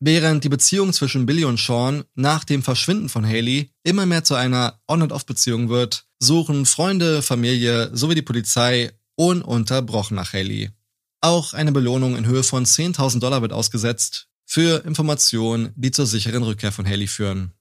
Während 0.00 0.44
die 0.44 0.48
Beziehung 0.48 0.92
zwischen 0.92 1.26
Billy 1.26 1.44
und 1.44 1.58
Sean 1.58 2.04
nach 2.14 2.44
dem 2.44 2.62
Verschwinden 2.62 3.08
von 3.08 3.26
Haley 3.26 3.70
immer 3.82 4.06
mehr 4.06 4.22
zu 4.22 4.36
einer 4.36 4.80
On-and-Off-Beziehung 4.86 5.68
wird, 5.68 6.06
suchen 6.20 6.66
Freunde, 6.66 7.20
Familie 7.20 7.90
sowie 7.96 8.14
die 8.14 8.22
Polizei 8.22 8.92
ununterbrochen 9.16 10.14
nach 10.14 10.32
Haley. 10.32 10.70
Auch 11.20 11.52
eine 11.52 11.72
Belohnung 11.72 12.16
in 12.16 12.26
Höhe 12.26 12.44
von 12.44 12.64
10.000 12.64 13.18
Dollar 13.18 13.42
wird 13.42 13.52
ausgesetzt 13.52 14.28
für 14.46 14.84
Informationen, 14.84 15.72
die 15.74 15.90
zur 15.90 16.06
sicheren 16.06 16.44
Rückkehr 16.44 16.70
von 16.70 16.86
Haley 16.86 17.08
führen. 17.08 17.52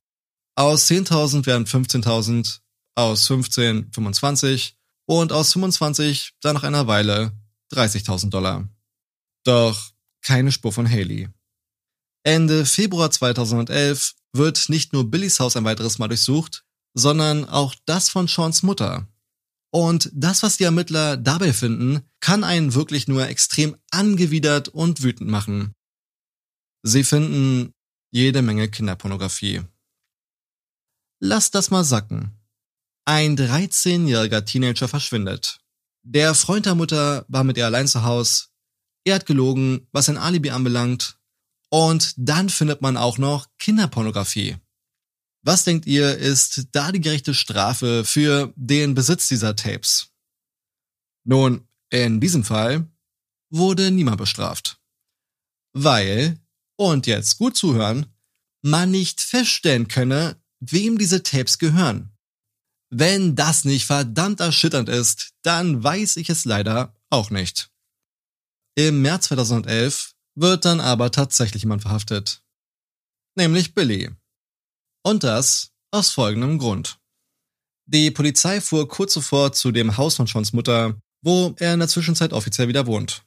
Aus 0.56 0.88
10.000 0.88 1.48
werden 1.48 1.66
15.000, 1.66 2.60
aus 2.96 3.26
15 3.26 3.92
25 3.92 4.76
und 5.08 5.32
aus 5.32 5.54
25 5.54 6.34
dann 6.42 6.54
nach 6.54 6.64
einer 6.64 6.86
Weile 6.86 7.32
30.000 7.74 8.30
Dollar. 8.30 8.70
Doch 9.44 9.92
keine 10.22 10.52
Spur 10.52 10.72
von 10.72 10.90
Haley. 10.90 11.30
Ende 12.24 12.66
Februar 12.66 13.12
2011 13.12 14.14
wird 14.34 14.70
nicht 14.70 14.94
nur 14.94 15.10
Billys 15.10 15.40
Haus 15.40 15.56
ein 15.56 15.66
weiteres 15.66 16.00
Mal 16.00 16.08
durchsucht, 16.08 16.64
sondern 16.94 17.46
auch 17.46 17.76
das 17.86 18.10
von 18.10 18.28
Seans 18.28 18.64
Mutter. 18.64 19.08
Und 19.72 20.10
das, 20.14 20.44
was 20.44 20.58
die 20.58 20.64
Ermittler 20.64 21.18
dabei 21.18 21.54
finden, 21.54 22.02
kann 22.20 22.44
einen 22.44 22.74
wirklich 22.74 23.08
nur 23.08 23.28
extrem 23.28 23.76
angewidert 23.92 24.70
und 24.70 25.04
wütend 25.04 25.30
machen. 25.30 25.74
Sie 26.84 27.04
finden 27.04 27.74
jede 28.12 28.42
Menge 28.42 28.70
Kinderpornografie. 28.70 29.62
Lass 31.20 31.52
das 31.52 31.70
mal 31.70 31.84
sacken. 31.84 32.32
Ein 33.06 33.38
13-jähriger 33.38 34.46
Teenager 34.46 34.88
verschwindet. 34.88 35.60
Der 36.04 36.36
Freund 36.36 36.66
der 36.66 36.76
Mutter 36.76 37.26
war 37.28 37.44
mit 37.44 37.58
ihr 37.58 37.66
allein 37.66 37.88
zu 37.88 38.04
Hause. 38.04 38.46
Er 39.04 39.16
hat 39.16 39.26
gelogen, 39.26 39.88
was 39.92 40.06
sein 40.06 40.18
Alibi 40.18 40.50
anbelangt. 40.52 41.17
Und 41.70 42.14
dann 42.18 42.50
findet 42.50 42.82
man 42.82 42.98
auch 42.98 43.18
noch 43.18 43.48
Kinderpornografie. 43.60 44.58
Was 45.44 45.64
denkt 45.64 45.86
ihr, 45.86 46.18
ist 46.18 46.68
da 46.72 46.92
die 46.92 47.02
gerechte 47.02 47.34
Strafe 47.34 48.04
für 48.04 48.54
den 48.56 48.96
Besitz 48.96 49.28
dieser 49.28 49.56
Tapes? 49.56 50.10
Nun, 51.24 51.68
in 51.90 52.20
diesem 52.20 52.44
Fall 52.44 52.90
wurde 53.50 53.92
niemand 53.92 54.18
bestraft. 54.18 54.82
Weil, 55.74 56.40
und 56.78 57.08
jetzt 57.08 57.38
gut 57.38 57.56
zuhören, 57.56 58.08
man 58.62 58.92
nicht 58.92 59.22
feststellen 59.22 59.88
könne, 59.88 60.42
wem 60.60 60.98
diese 60.98 61.24
Tapes 61.24 61.60
gehören. 61.60 62.12
Wenn 62.90 63.36
das 63.36 63.66
nicht 63.66 63.86
verdammt 63.86 64.40
erschütternd 64.40 64.90
ist, 64.90 65.34
dann 65.44 65.84
weiß 65.84 66.18
ich 66.18 66.30
es 66.30 66.46
leider 66.46 66.96
auch 67.10 67.30
nicht. 67.30 67.70
Im 68.76 69.02
März 69.02 69.28
2011 69.28 70.17
wird 70.38 70.66
dann 70.66 70.80
aber 70.80 71.12
tatsächlich 71.12 71.64
jemand 71.64 71.82
verhaftet. 71.82 72.42
Nämlich 73.36 73.74
Billy. 73.74 74.12
Und 75.04 75.24
das 75.24 75.72
aus 75.92 76.12
folgendem 76.12 76.60
Grund. 76.60 77.00
Die 77.86 78.12
Polizei 78.12 78.62
fuhr 78.62 78.88
kurz 78.88 79.14
zuvor 79.14 79.54
zu 79.54 79.72
dem 79.72 79.98
Haus 79.98 80.16
von 80.16 80.28
Seans 80.28 80.54
Mutter, 80.54 81.00
wo 81.22 81.56
er 81.58 81.74
in 81.74 81.80
der 81.80 81.88
Zwischenzeit 81.88 82.34
offiziell 82.34 82.68
wieder 82.68 82.86
wohnt. 82.86 83.24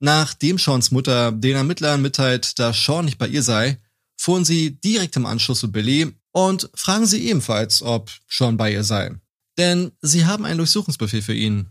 Nachdem 0.00 0.58
Seans 0.58 0.90
Mutter 0.90 1.32
den 1.32 1.56
Ermittlern 1.56 2.00
mitteilt, 2.00 2.58
dass 2.58 2.82
Sean 2.82 3.04
nicht 3.04 3.18
bei 3.18 3.28
ihr 3.28 3.42
sei, 3.42 3.78
fuhren 4.16 4.44
sie 4.44 4.80
direkt 4.80 5.16
im 5.16 5.26
Anschluss 5.26 5.60
zu 5.60 5.70
Billy 5.70 6.14
und 6.32 6.70
fragen 6.74 7.06
sie 7.06 7.26
ebenfalls, 7.26 7.82
ob 7.82 8.10
Sean 8.28 8.56
bei 8.56 8.72
ihr 8.72 8.84
sei. 8.84 9.14
Denn 9.58 9.92
sie 10.00 10.24
haben 10.24 10.44
einen 10.44 10.58
Durchsuchungsbefehl 10.58 11.22
für 11.22 11.34
ihn. 11.34 11.68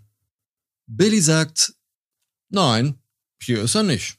Billy 0.87 1.21
sagt, 1.21 1.73
nein, 2.49 2.99
hier 3.41 3.61
ist 3.63 3.75
er 3.75 3.83
nicht. 3.83 4.17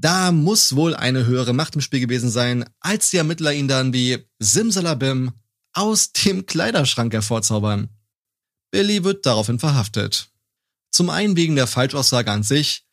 Da 0.00 0.30
muss 0.30 0.76
wohl 0.76 0.94
eine 0.94 1.26
höhere 1.26 1.52
Macht 1.52 1.74
im 1.74 1.80
Spiel 1.80 1.98
gewesen 1.98 2.30
sein, 2.30 2.64
als 2.78 3.10
die 3.10 3.16
Ermittler 3.16 3.52
ihn 3.52 3.66
dann 3.66 3.92
wie 3.92 4.24
Simsalabim 4.38 5.32
aus 5.72 6.12
dem 6.12 6.46
Kleiderschrank 6.46 7.12
hervorzaubern. 7.12 7.88
Billy 8.70 9.02
wird 9.02 9.26
daraufhin 9.26 9.58
verhaftet. 9.58 10.30
Zum 10.92 11.10
einen 11.10 11.34
wegen 11.36 11.56
der 11.56 11.66
Falschaussage 11.66 12.30
an 12.30 12.44
sich, 12.44 12.86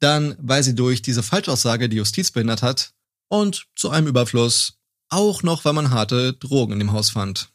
dann 0.00 0.36
weil 0.38 0.62
sie 0.62 0.74
durch 0.74 1.00
diese 1.00 1.22
Falschaussage 1.22 1.88
die 1.88 1.96
Justiz 1.96 2.30
behindert 2.30 2.60
hat 2.60 2.92
und 3.28 3.66
zu 3.74 3.88
einem 3.88 4.08
Überfluss 4.08 4.78
auch 5.08 5.42
noch, 5.42 5.64
weil 5.64 5.72
man 5.72 5.90
harte 5.90 6.34
Drogen 6.34 6.74
in 6.74 6.78
dem 6.80 6.92
Haus 6.92 7.08
fand. 7.08 7.54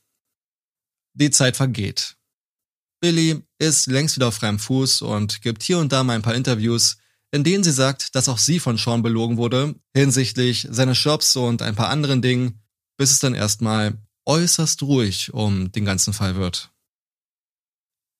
Die 1.13 1.29
Zeit 1.29 1.55
vergeht. 1.57 2.17
Billy 3.01 3.43
ist 3.59 3.85
längst 3.85 4.15
wieder 4.15 4.29
auf 4.29 4.35
freiem 4.35 4.57
Fuß 4.57 5.03
und 5.03 5.43
gibt 5.43 5.61
hier 5.61 5.77
und 5.77 5.91
da 5.91 6.03
mal 6.03 6.13
ein 6.13 6.23
paar 6.23 6.33
Interviews, 6.33 6.97
in 7.31 7.43
denen 7.43 7.63
sie 7.63 7.71
sagt, 7.71 8.15
dass 8.15 8.29
auch 8.29 8.37
sie 8.37 8.59
von 8.59 8.77
Sean 8.77 9.01
belogen 9.01 9.37
wurde 9.37 9.75
hinsichtlich 9.95 10.67
seines 10.69 11.03
Jobs 11.03 11.35
und 11.35 11.61
ein 11.61 11.75
paar 11.75 11.89
anderen 11.89 12.21
Dingen, 12.21 12.61
bis 12.97 13.11
es 13.11 13.19
dann 13.19 13.33
erstmal 13.33 13.97
äußerst 14.25 14.81
ruhig 14.83 15.33
um 15.33 15.71
den 15.71 15.85
ganzen 15.85 16.13
Fall 16.13 16.35
wird. 16.35 16.71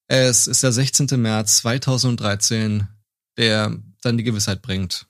Es 0.08 0.48
ist 0.48 0.62
der 0.64 0.72
16. 0.72 1.08
März 1.20 1.58
2013, 1.58 2.88
der 3.38 3.78
dann 4.02 4.18
die 4.18 4.24
Gewissheit 4.24 4.62
bringt. 4.62 5.08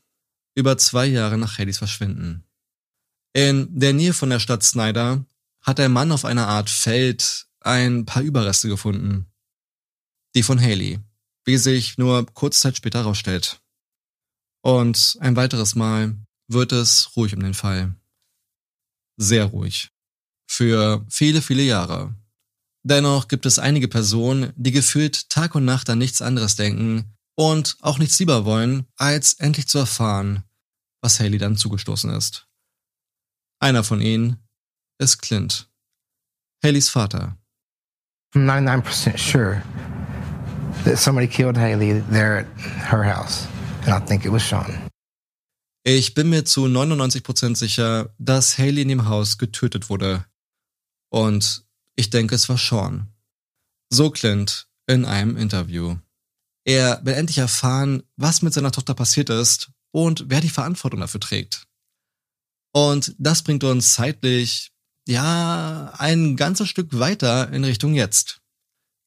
Über 0.55 0.77
zwei 0.77 1.05
Jahre 1.05 1.37
nach 1.37 1.57
Hallys 1.57 1.79
Verschwinden. 1.79 2.45
In 3.33 3.67
der 3.77 3.91
Nähe 3.91 4.13
von 4.13 4.29
der 4.29 4.39
Stadt 4.39 4.63
Snyder 4.63 5.25
hat 5.61 5.79
ein 5.79 5.91
Mann 5.91 6.13
auf 6.13 6.23
einer 6.23 6.47
Art 6.47 6.69
Feld 6.69 7.47
ein 7.59 8.05
paar 8.05 8.23
Überreste 8.23 8.69
gefunden. 8.69 9.25
Die 10.35 10.43
von 10.43 10.61
Haley, 10.61 10.99
wie 11.43 11.57
sich 11.57 11.97
nur 11.97 12.25
kurze 12.27 12.61
Zeit 12.61 12.77
später 12.77 12.99
herausstellt. 12.99 13.59
Und 14.65 15.17
ein 15.19 15.35
weiteres 15.35 15.75
Mal 15.75 16.15
wird 16.47 16.71
es 16.71 17.15
ruhig 17.15 17.35
um 17.35 17.43
den 17.43 17.53
Fall. 17.53 17.93
Sehr 19.15 19.45
ruhig. 19.45 19.91
Für 20.49 21.05
viele, 21.07 21.43
viele 21.43 21.61
Jahre. 21.61 22.15
Dennoch 22.81 23.27
gibt 23.27 23.45
es 23.45 23.59
einige 23.59 23.87
Personen, 23.87 24.53
die 24.55 24.71
gefühlt 24.71 25.29
Tag 25.29 25.53
und 25.53 25.65
Nacht 25.65 25.87
an 25.91 25.99
nichts 25.99 26.19
anderes 26.19 26.55
denken 26.55 27.15
und 27.35 27.77
auch 27.81 27.99
nichts 27.99 28.17
lieber 28.17 28.43
wollen, 28.45 28.87
als 28.95 29.33
endlich 29.33 29.67
zu 29.67 29.77
erfahren, 29.77 30.43
was 30.99 31.19
Haley 31.19 31.37
dann 31.37 31.57
zugestoßen 31.57 32.09
ist. 32.09 32.47
Einer 33.59 33.83
von 33.83 34.01
ihnen 34.01 34.47
ist 34.97 35.21
Clint, 35.21 35.69
Haleys 36.63 36.89
Vater. 36.89 37.37
I'm 38.33 38.47
99% 38.47 39.17
sure 39.19 39.61
that 40.85 40.97
somebody 40.97 41.27
killed 41.27 41.55
Haley 41.55 42.01
there 42.09 42.39
at 42.39 42.47
her 42.89 43.03
house. 43.03 43.47
It 43.87 44.31
was 44.31 44.49
Sean. 44.49 44.89
Ich 45.83 46.15
bin 46.15 46.29
mir 46.29 46.43
zu 46.43 46.65
99% 46.65 47.55
sicher, 47.55 48.15
dass 48.17 48.57
Haley 48.57 48.81
in 48.81 48.87
dem 48.87 49.07
Haus 49.07 49.37
getötet 49.37 49.89
wurde. 49.89 50.25
Und 51.11 51.65
ich 51.95 52.09
denke, 52.09 52.33
es 52.33 52.49
war 52.49 52.57
Sean. 52.57 53.13
So 53.91 54.09
Clint 54.09 54.67
in 54.87 55.05
einem 55.05 55.37
Interview. 55.37 55.97
Er 56.65 57.05
will 57.05 57.13
endlich 57.13 57.37
erfahren, 57.37 58.01
was 58.15 58.41
mit 58.41 58.53
seiner 58.55 58.71
Tochter 58.71 58.95
passiert 58.95 59.29
ist 59.29 59.69
und 59.91 60.25
wer 60.29 60.41
die 60.41 60.49
Verantwortung 60.49 61.01
dafür 61.01 61.21
trägt. 61.21 61.67
Und 62.73 63.15
das 63.19 63.43
bringt 63.43 63.63
uns 63.63 63.93
zeitlich, 63.93 64.71
ja, 65.07 65.93
ein 65.99 66.35
ganzes 66.35 66.69
Stück 66.69 66.97
weiter 66.97 67.51
in 67.53 67.63
Richtung 67.63 67.93
jetzt. 67.93 68.41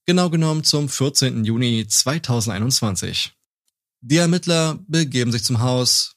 Genau 0.06 0.30
genommen 0.30 0.62
zum 0.62 0.88
14. 0.88 1.44
Juni 1.44 1.84
2021. 1.88 3.34
Die 4.00 4.16
Ermittler 4.16 4.78
begeben 4.86 5.32
sich 5.32 5.42
zum 5.42 5.60
Haus 5.60 6.16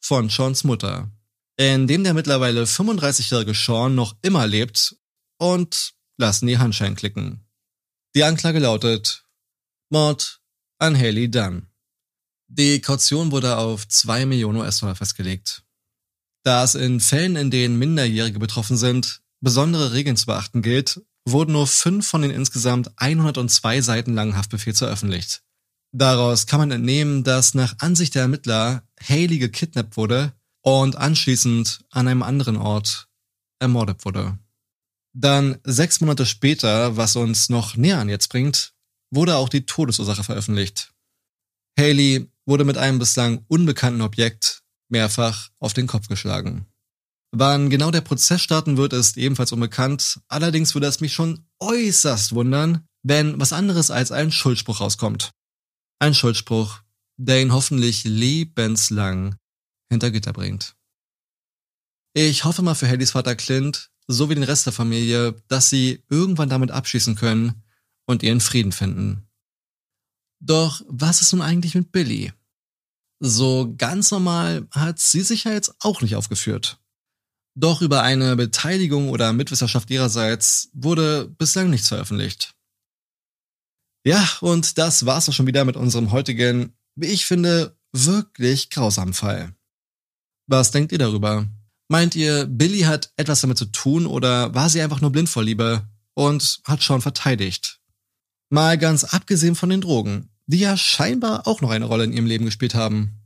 von 0.00 0.30
Seans 0.30 0.64
Mutter, 0.64 1.10
in 1.58 1.86
dem 1.86 2.04
der 2.04 2.14
mittlerweile 2.14 2.64
35-jährige 2.64 3.54
Sean 3.54 3.94
noch 3.94 4.16
immer 4.22 4.46
lebt 4.46 4.96
und 5.38 5.92
lassen 6.16 6.46
die 6.46 6.58
Handschellen 6.58 6.96
klicken. 6.96 7.46
Die 8.14 8.24
Anklage 8.24 8.58
lautet 8.58 9.26
Mord 9.90 10.40
an 10.78 10.96
Haley 10.96 11.30
Dunn. 11.30 11.68
Die 12.48 12.80
Kaution 12.80 13.30
wurde 13.30 13.56
auf 13.58 13.86
2 13.86 14.26
Millionen 14.26 14.58
US-Dollar 14.58 14.94
festgelegt. 14.94 15.64
Da 16.44 16.64
es 16.64 16.74
in 16.74 17.00
Fällen, 17.00 17.36
in 17.36 17.50
denen 17.50 17.78
Minderjährige 17.78 18.38
betroffen 18.38 18.76
sind, 18.76 19.22
besondere 19.40 19.92
Regeln 19.92 20.16
zu 20.16 20.26
beachten 20.26 20.62
gilt, 20.62 21.00
wurden 21.26 21.52
nur 21.52 21.66
fünf 21.66 22.08
von 22.08 22.22
den 22.22 22.30
insgesamt 22.30 22.90
102 22.96 23.80
Seiten 23.82 24.14
langen 24.14 24.36
Haftbefehls 24.36 24.78
veröffentlicht. 24.78 25.42
Daraus 25.94 26.46
kann 26.46 26.60
man 26.60 26.70
entnehmen, 26.70 27.22
dass 27.22 27.54
nach 27.54 27.74
Ansicht 27.78 28.14
der 28.14 28.22
Ermittler 28.22 28.82
Haley 29.00 29.38
gekidnappt 29.38 29.96
wurde 29.96 30.32
und 30.62 30.96
anschließend 30.96 31.84
an 31.90 32.08
einem 32.08 32.22
anderen 32.22 32.56
Ort 32.56 33.08
ermordet 33.58 34.04
wurde. 34.04 34.38
Dann 35.14 35.58
sechs 35.64 36.00
Monate 36.00 36.24
später, 36.24 36.96
was 36.96 37.16
uns 37.16 37.50
noch 37.50 37.76
näher 37.76 37.98
an 37.98 38.08
jetzt 38.08 38.28
bringt, 38.28 38.72
wurde 39.10 39.36
auch 39.36 39.50
die 39.50 39.66
Todesursache 39.66 40.24
veröffentlicht. 40.24 40.94
Haley 41.78 42.30
wurde 42.46 42.64
mit 42.64 42.78
einem 42.78 42.98
bislang 42.98 43.44
unbekannten 43.48 44.00
Objekt 44.00 44.62
mehrfach 44.88 45.50
auf 45.58 45.74
den 45.74 45.86
Kopf 45.86 46.08
geschlagen. 46.08 46.66
Wann 47.34 47.70
genau 47.70 47.90
der 47.90 48.02
Prozess 48.02 48.42
starten 48.42 48.76
wird, 48.76 48.92
ist 48.92 49.16
ebenfalls 49.16 49.52
unbekannt. 49.52 50.20
Allerdings 50.28 50.74
würde 50.74 50.86
es 50.86 51.00
mich 51.00 51.12
schon 51.12 51.46
äußerst 51.60 52.34
wundern, 52.34 52.86
wenn 53.02 53.40
was 53.40 53.52
anderes 53.52 53.90
als 53.90 54.12
ein 54.12 54.30
Schuldspruch 54.30 54.80
rauskommt. 54.80 55.32
Ein 56.02 56.14
Schuldspruch, 56.14 56.80
der 57.16 57.40
ihn 57.40 57.52
hoffentlich 57.52 58.02
lebenslang 58.02 59.36
hinter 59.88 60.10
Gitter 60.10 60.32
bringt. 60.32 60.74
Ich 62.12 62.42
hoffe 62.42 62.60
mal 62.62 62.74
für 62.74 62.88
Hallys 62.88 63.12
Vater 63.12 63.36
Clint, 63.36 63.92
sowie 64.08 64.34
den 64.34 64.42
Rest 64.42 64.66
der 64.66 64.72
Familie, 64.72 65.40
dass 65.46 65.70
sie 65.70 66.02
irgendwann 66.10 66.48
damit 66.48 66.72
abschließen 66.72 67.14
können 67.14 67.62
und 68.04 68.24
ihren 68.24 68.40
Frieden 68.40 68.72
finden. 68.72 69.28
Doch 70.40 70.82
was 70.88 71.20
ist 71.20 71.34
nun 71.34 71.40
eigentlich 71.40 71.76
mit 71.76 71.92
Billy? 71.92 72.32
So 73.20 73.72
ganz 73.78 74.10
normal 74.10 74.66
hat 74.72 74.98
sie 74.98 75.20
sich 75.20 75.44
ja 75.44 75.52
jetzt 75.52 75.72
auch 75.78 76.00
nicht 76.00 76.16
aufgeführt. 76.16 76.80
Doch 77.54 77.80
über 77.80 78.02
eine 78.02 78.34
Beteiligung 78.34 79.08
oder 79.08 79.32
Mitwissenschaft 79.32 79.88
ihrerseits 79.88 80.68
wurde 80.72 81.28
bislang 81.28 81.70
nichts 81.70 81.86
veröffentlicht. 81.86 82.56
Ja, 84.04 84.28
und 84.40 84.78
das 84.78 85.06
war's 85.06 85.28
auch 85.28 85.32
schon 85.32 85.46
wieder 85.46 85.64
mit 85.64 85.76
unserem 85.76 86.10
heutigen, 86.10 86.72
wie 86.96 87.06
ich 87.06 87.24
finde, 87.26 87.76
wirklich 87.92 88.70
grausamen 88.70 89.14
Fall. 89.14 89.54
Was 90.48 90.70
denkt 90.70 90.92
ihr 90.92 90.98
darüber? 90.98 91.46
Meint 91.88 92.16
ihr, 92.16 92.46
Billy 92.46 92.80
hat 92.80 93.12
etwas 93.16 93.42
damit 93.42 93.58
zu 93.58 93.66
tun 93.66 94.06
oder 94.06 94.54
war 94.54 94.68
sie 94.70 94.80
einfach 94.80 95.00
nur 95.00 95.12
blind 95.12 95.28
vor 95.28 95.44
Liebe 95.44 95.86
und 96.14 96.60
hat 96.64 96.82
schon 96.82 97.00
verteidigt? 97.00 97.80
Mal 98.50 98.76
ganz 98.76 99.04
abgesehen 99.04 99.54
von 99.54 99.70
den 99.70 99.80
Drogen, 99.80 100.30
die 100.46 100.58
ja 100.58 100.76
scheinbar 100.76 101.46
auch 101.46 101.60
noch 101.60 101.70
eine 101.70 101.84
Rolle 101.84 102.04
in 102.04 102.12
ihrem 102.12 102.26
Leben 102.26 102.44
gespielt 102.44 102.74
haben. 102.74 103.22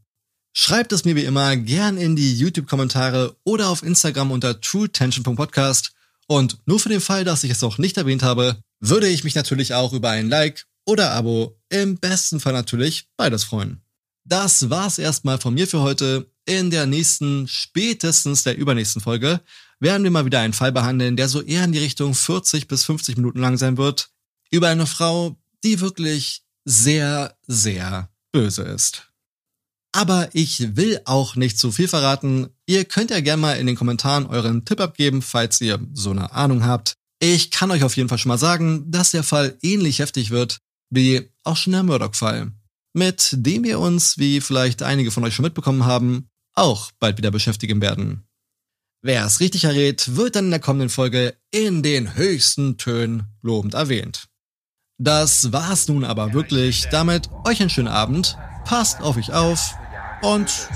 Schreibt 0.53 0.93
es 0.93 1.05
mir 1.05 1.17
wie 1.17 1.25
immer 1.25 1.57
gern 1.57 1.99
in 1.99 2.17
die 2.17 2.37
YouTube-Kommentare 2.37 3.37
oder 3.45 3.69
auf 3.69 3.83
Instagram 3.83 4.31
unter 4.31 4.61
truetension.podcast. 4.61 5.93
Und 6.27 6.59
nur 6.67 6.81
für 6.81 6.89
den 6.89 7.01
Fall, 7.01 7.25
dass 7.25 7.45
ich 7.45 7.51
es 7.51 7.61
noch 7.61 7.79
nicht 7.79 7.97
erwähnt 7.97 8.23
habe, 8.23 8.59
würde 8.81 9.09
ich 9.09 9.25
mich 9.25 9.35
natürlich 9.35 9.75
auch 9.75 9.93
über 9.93 10.11
ein 10.11 10.29
Like 10.29 10.67
oder 10.85 11.13
Abo, 11.13 11.59
im 11.69 11.99
besten 11.99 12.41
Fall 12.41 12.53
natürlich 12.53 13.09
beides 13.17 13.45
freuen. 13.45 13.83
Das 14.25 14.71
war's 14.71 14.99
erstmal 14.99 15.39
von 15.39 15.55
mir 15.55 15.67
für 15.69 15.81
heute. 15.81 16.31
In 16.47 16.71
der 16.71 16.87
nächsten, 16.87 17.49
spätestens 17.49 18.45
der 18.45 18.57
übernächsten 18.57 19.03
Folge 19.03 19.41
werden 19.81 20.05
wir 20.05 20.11
mal 20.11 20.25
wieder 20.25 20.41
einen 20.41 20.53
Fall 20.53 20.73
behandeln, 20.73 21.17
der 21.17 21.29
so 21.29 21.43
eher 21.43 21.65
in 21.65 21.73
die 21.73 21.81
Richtung 21.81 22.15
40 22.15 22.69
bis 22.69 22.85
50 22.85 23.17
Minuten 23.17 23.41
lang 23.41 23.57
sein 23.57 23.77
wird. 23.77 24.11
Über 24.51 24.69
eine 24.69 24.87
Frau, 24.87 25.37
die 25.65 25.81
wirklich 25.81 26.45
sehr, 26.65 27.37
sehr 27.47 28.11
böse 28.33 28.63
ist. 28.63 29.11
Aber 29.97 30.29
ich 30.35 30.77
will 30.77 31.01
auch 31.07 31.37
nicht 31.37 31.59
zu 31.59 31.73
viel 31.73 31.89
verraten. 31.89 32.49
Ihr 32.67 32.85
könnt 32.85 33.11
ja 33.11 33.21
gerne 33.21 33.41
mal 33.41 33.55
in 33.55 33.67
den 33.67 33.77
Kommentaren 33.77 34.27
euren 34.27 34.67
Tipp 34.67 34.79
abgeben, 34.79 35.23
falls 35.23 35.59
ihr 35.63 35.81
so 35.95 36.11
eine 36.11 36.33
Ahnung 36.33 36.67
habt. 36.67 36.93
Ich 37.19 37.51
kann 37.51 37.71
euch 37.71 37.83
auf 37.83 37.97
jeden 37.97 38.11
Fall 38.11 38.19
schon 38.19 38.29
mal 38.29 38.37
sagen, 38.37 38.91
dass 38.91 39.13
der 39.13 39.23
Fall 39.23 39.57
ähnlich 39.63 40.01
heftig 40.01 40.31
wird 40.31 40.59
wie 40.91 41.31
auch 41.45 41.57
schon 41.57 41.73
der 41.73 41.83
Murdoch-Fall, 41.83 42.53
mit 42.93 43.31
dem 43.33 43.65
wir 43.65 43.81
uns, 43.81 44.19
wie 44.19 44.43
vielleicht 44.43 44.83
einige 44.83 45.11
von 45.11 45.25
euch 45.25 45.35
schon 45.35 45.45
mitbekommen 45.45 45.87
haben, 45.87 46.29
auch 46.53 46.91
bald 47.01 47.17
wieder 47.17 47.31
beschäftigen 47.31 47.81
werden. 47.81 48.29
Wer 49.01 49.25
es 49.25 49.41
richtig 49.41 49.65
errät, 49.65 50.15
wird 50.15 50.37
dann 50.37 50.45
in 50.45 50.51
der 50.51 50.61
kommenden 50.61 50.91
Folge 50.91 51.39
in 51.51 51.83
den 51.83 52.17
höchsten 52.17 52.77
Tönen 52.77 53.35
lobend 53.41 53.73
erwähnt. 53.73 54.27
Das 54.99 55.53
war's 55.53 55.89
nun 55.89 56.05
aber 56.05 56.35
wirklich. 56.35 56.87
Damit 56.91 57.31
euch 57.45 57.63
einen 57.63 57.71
schönen 57.71 57.89
Abend, 57.89 58.37
passt 58.67 59.01
auf 59.01 59.17
euch 59.17 59.33
auf 59.33 59.75
und 60.23 60.69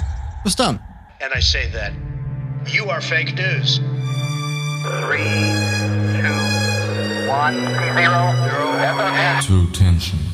bis 0.45 0.57
dann. 0.57 0.81
And 1.21 1.35
I 1.35 1.41
say 1.41 1.69
that 1.73 1.93
you 2.67 2.89
are 2.91 3.01
fake 3.01 3.35
news. 3.35 3.81
Three, 5.03 5.27
two, 6.17 7.29
one, 7.29 7.55
zero, 7.95 8.35
zero. 8.45 9.41
True 9.43 9.67
Tension. 9.73 10.30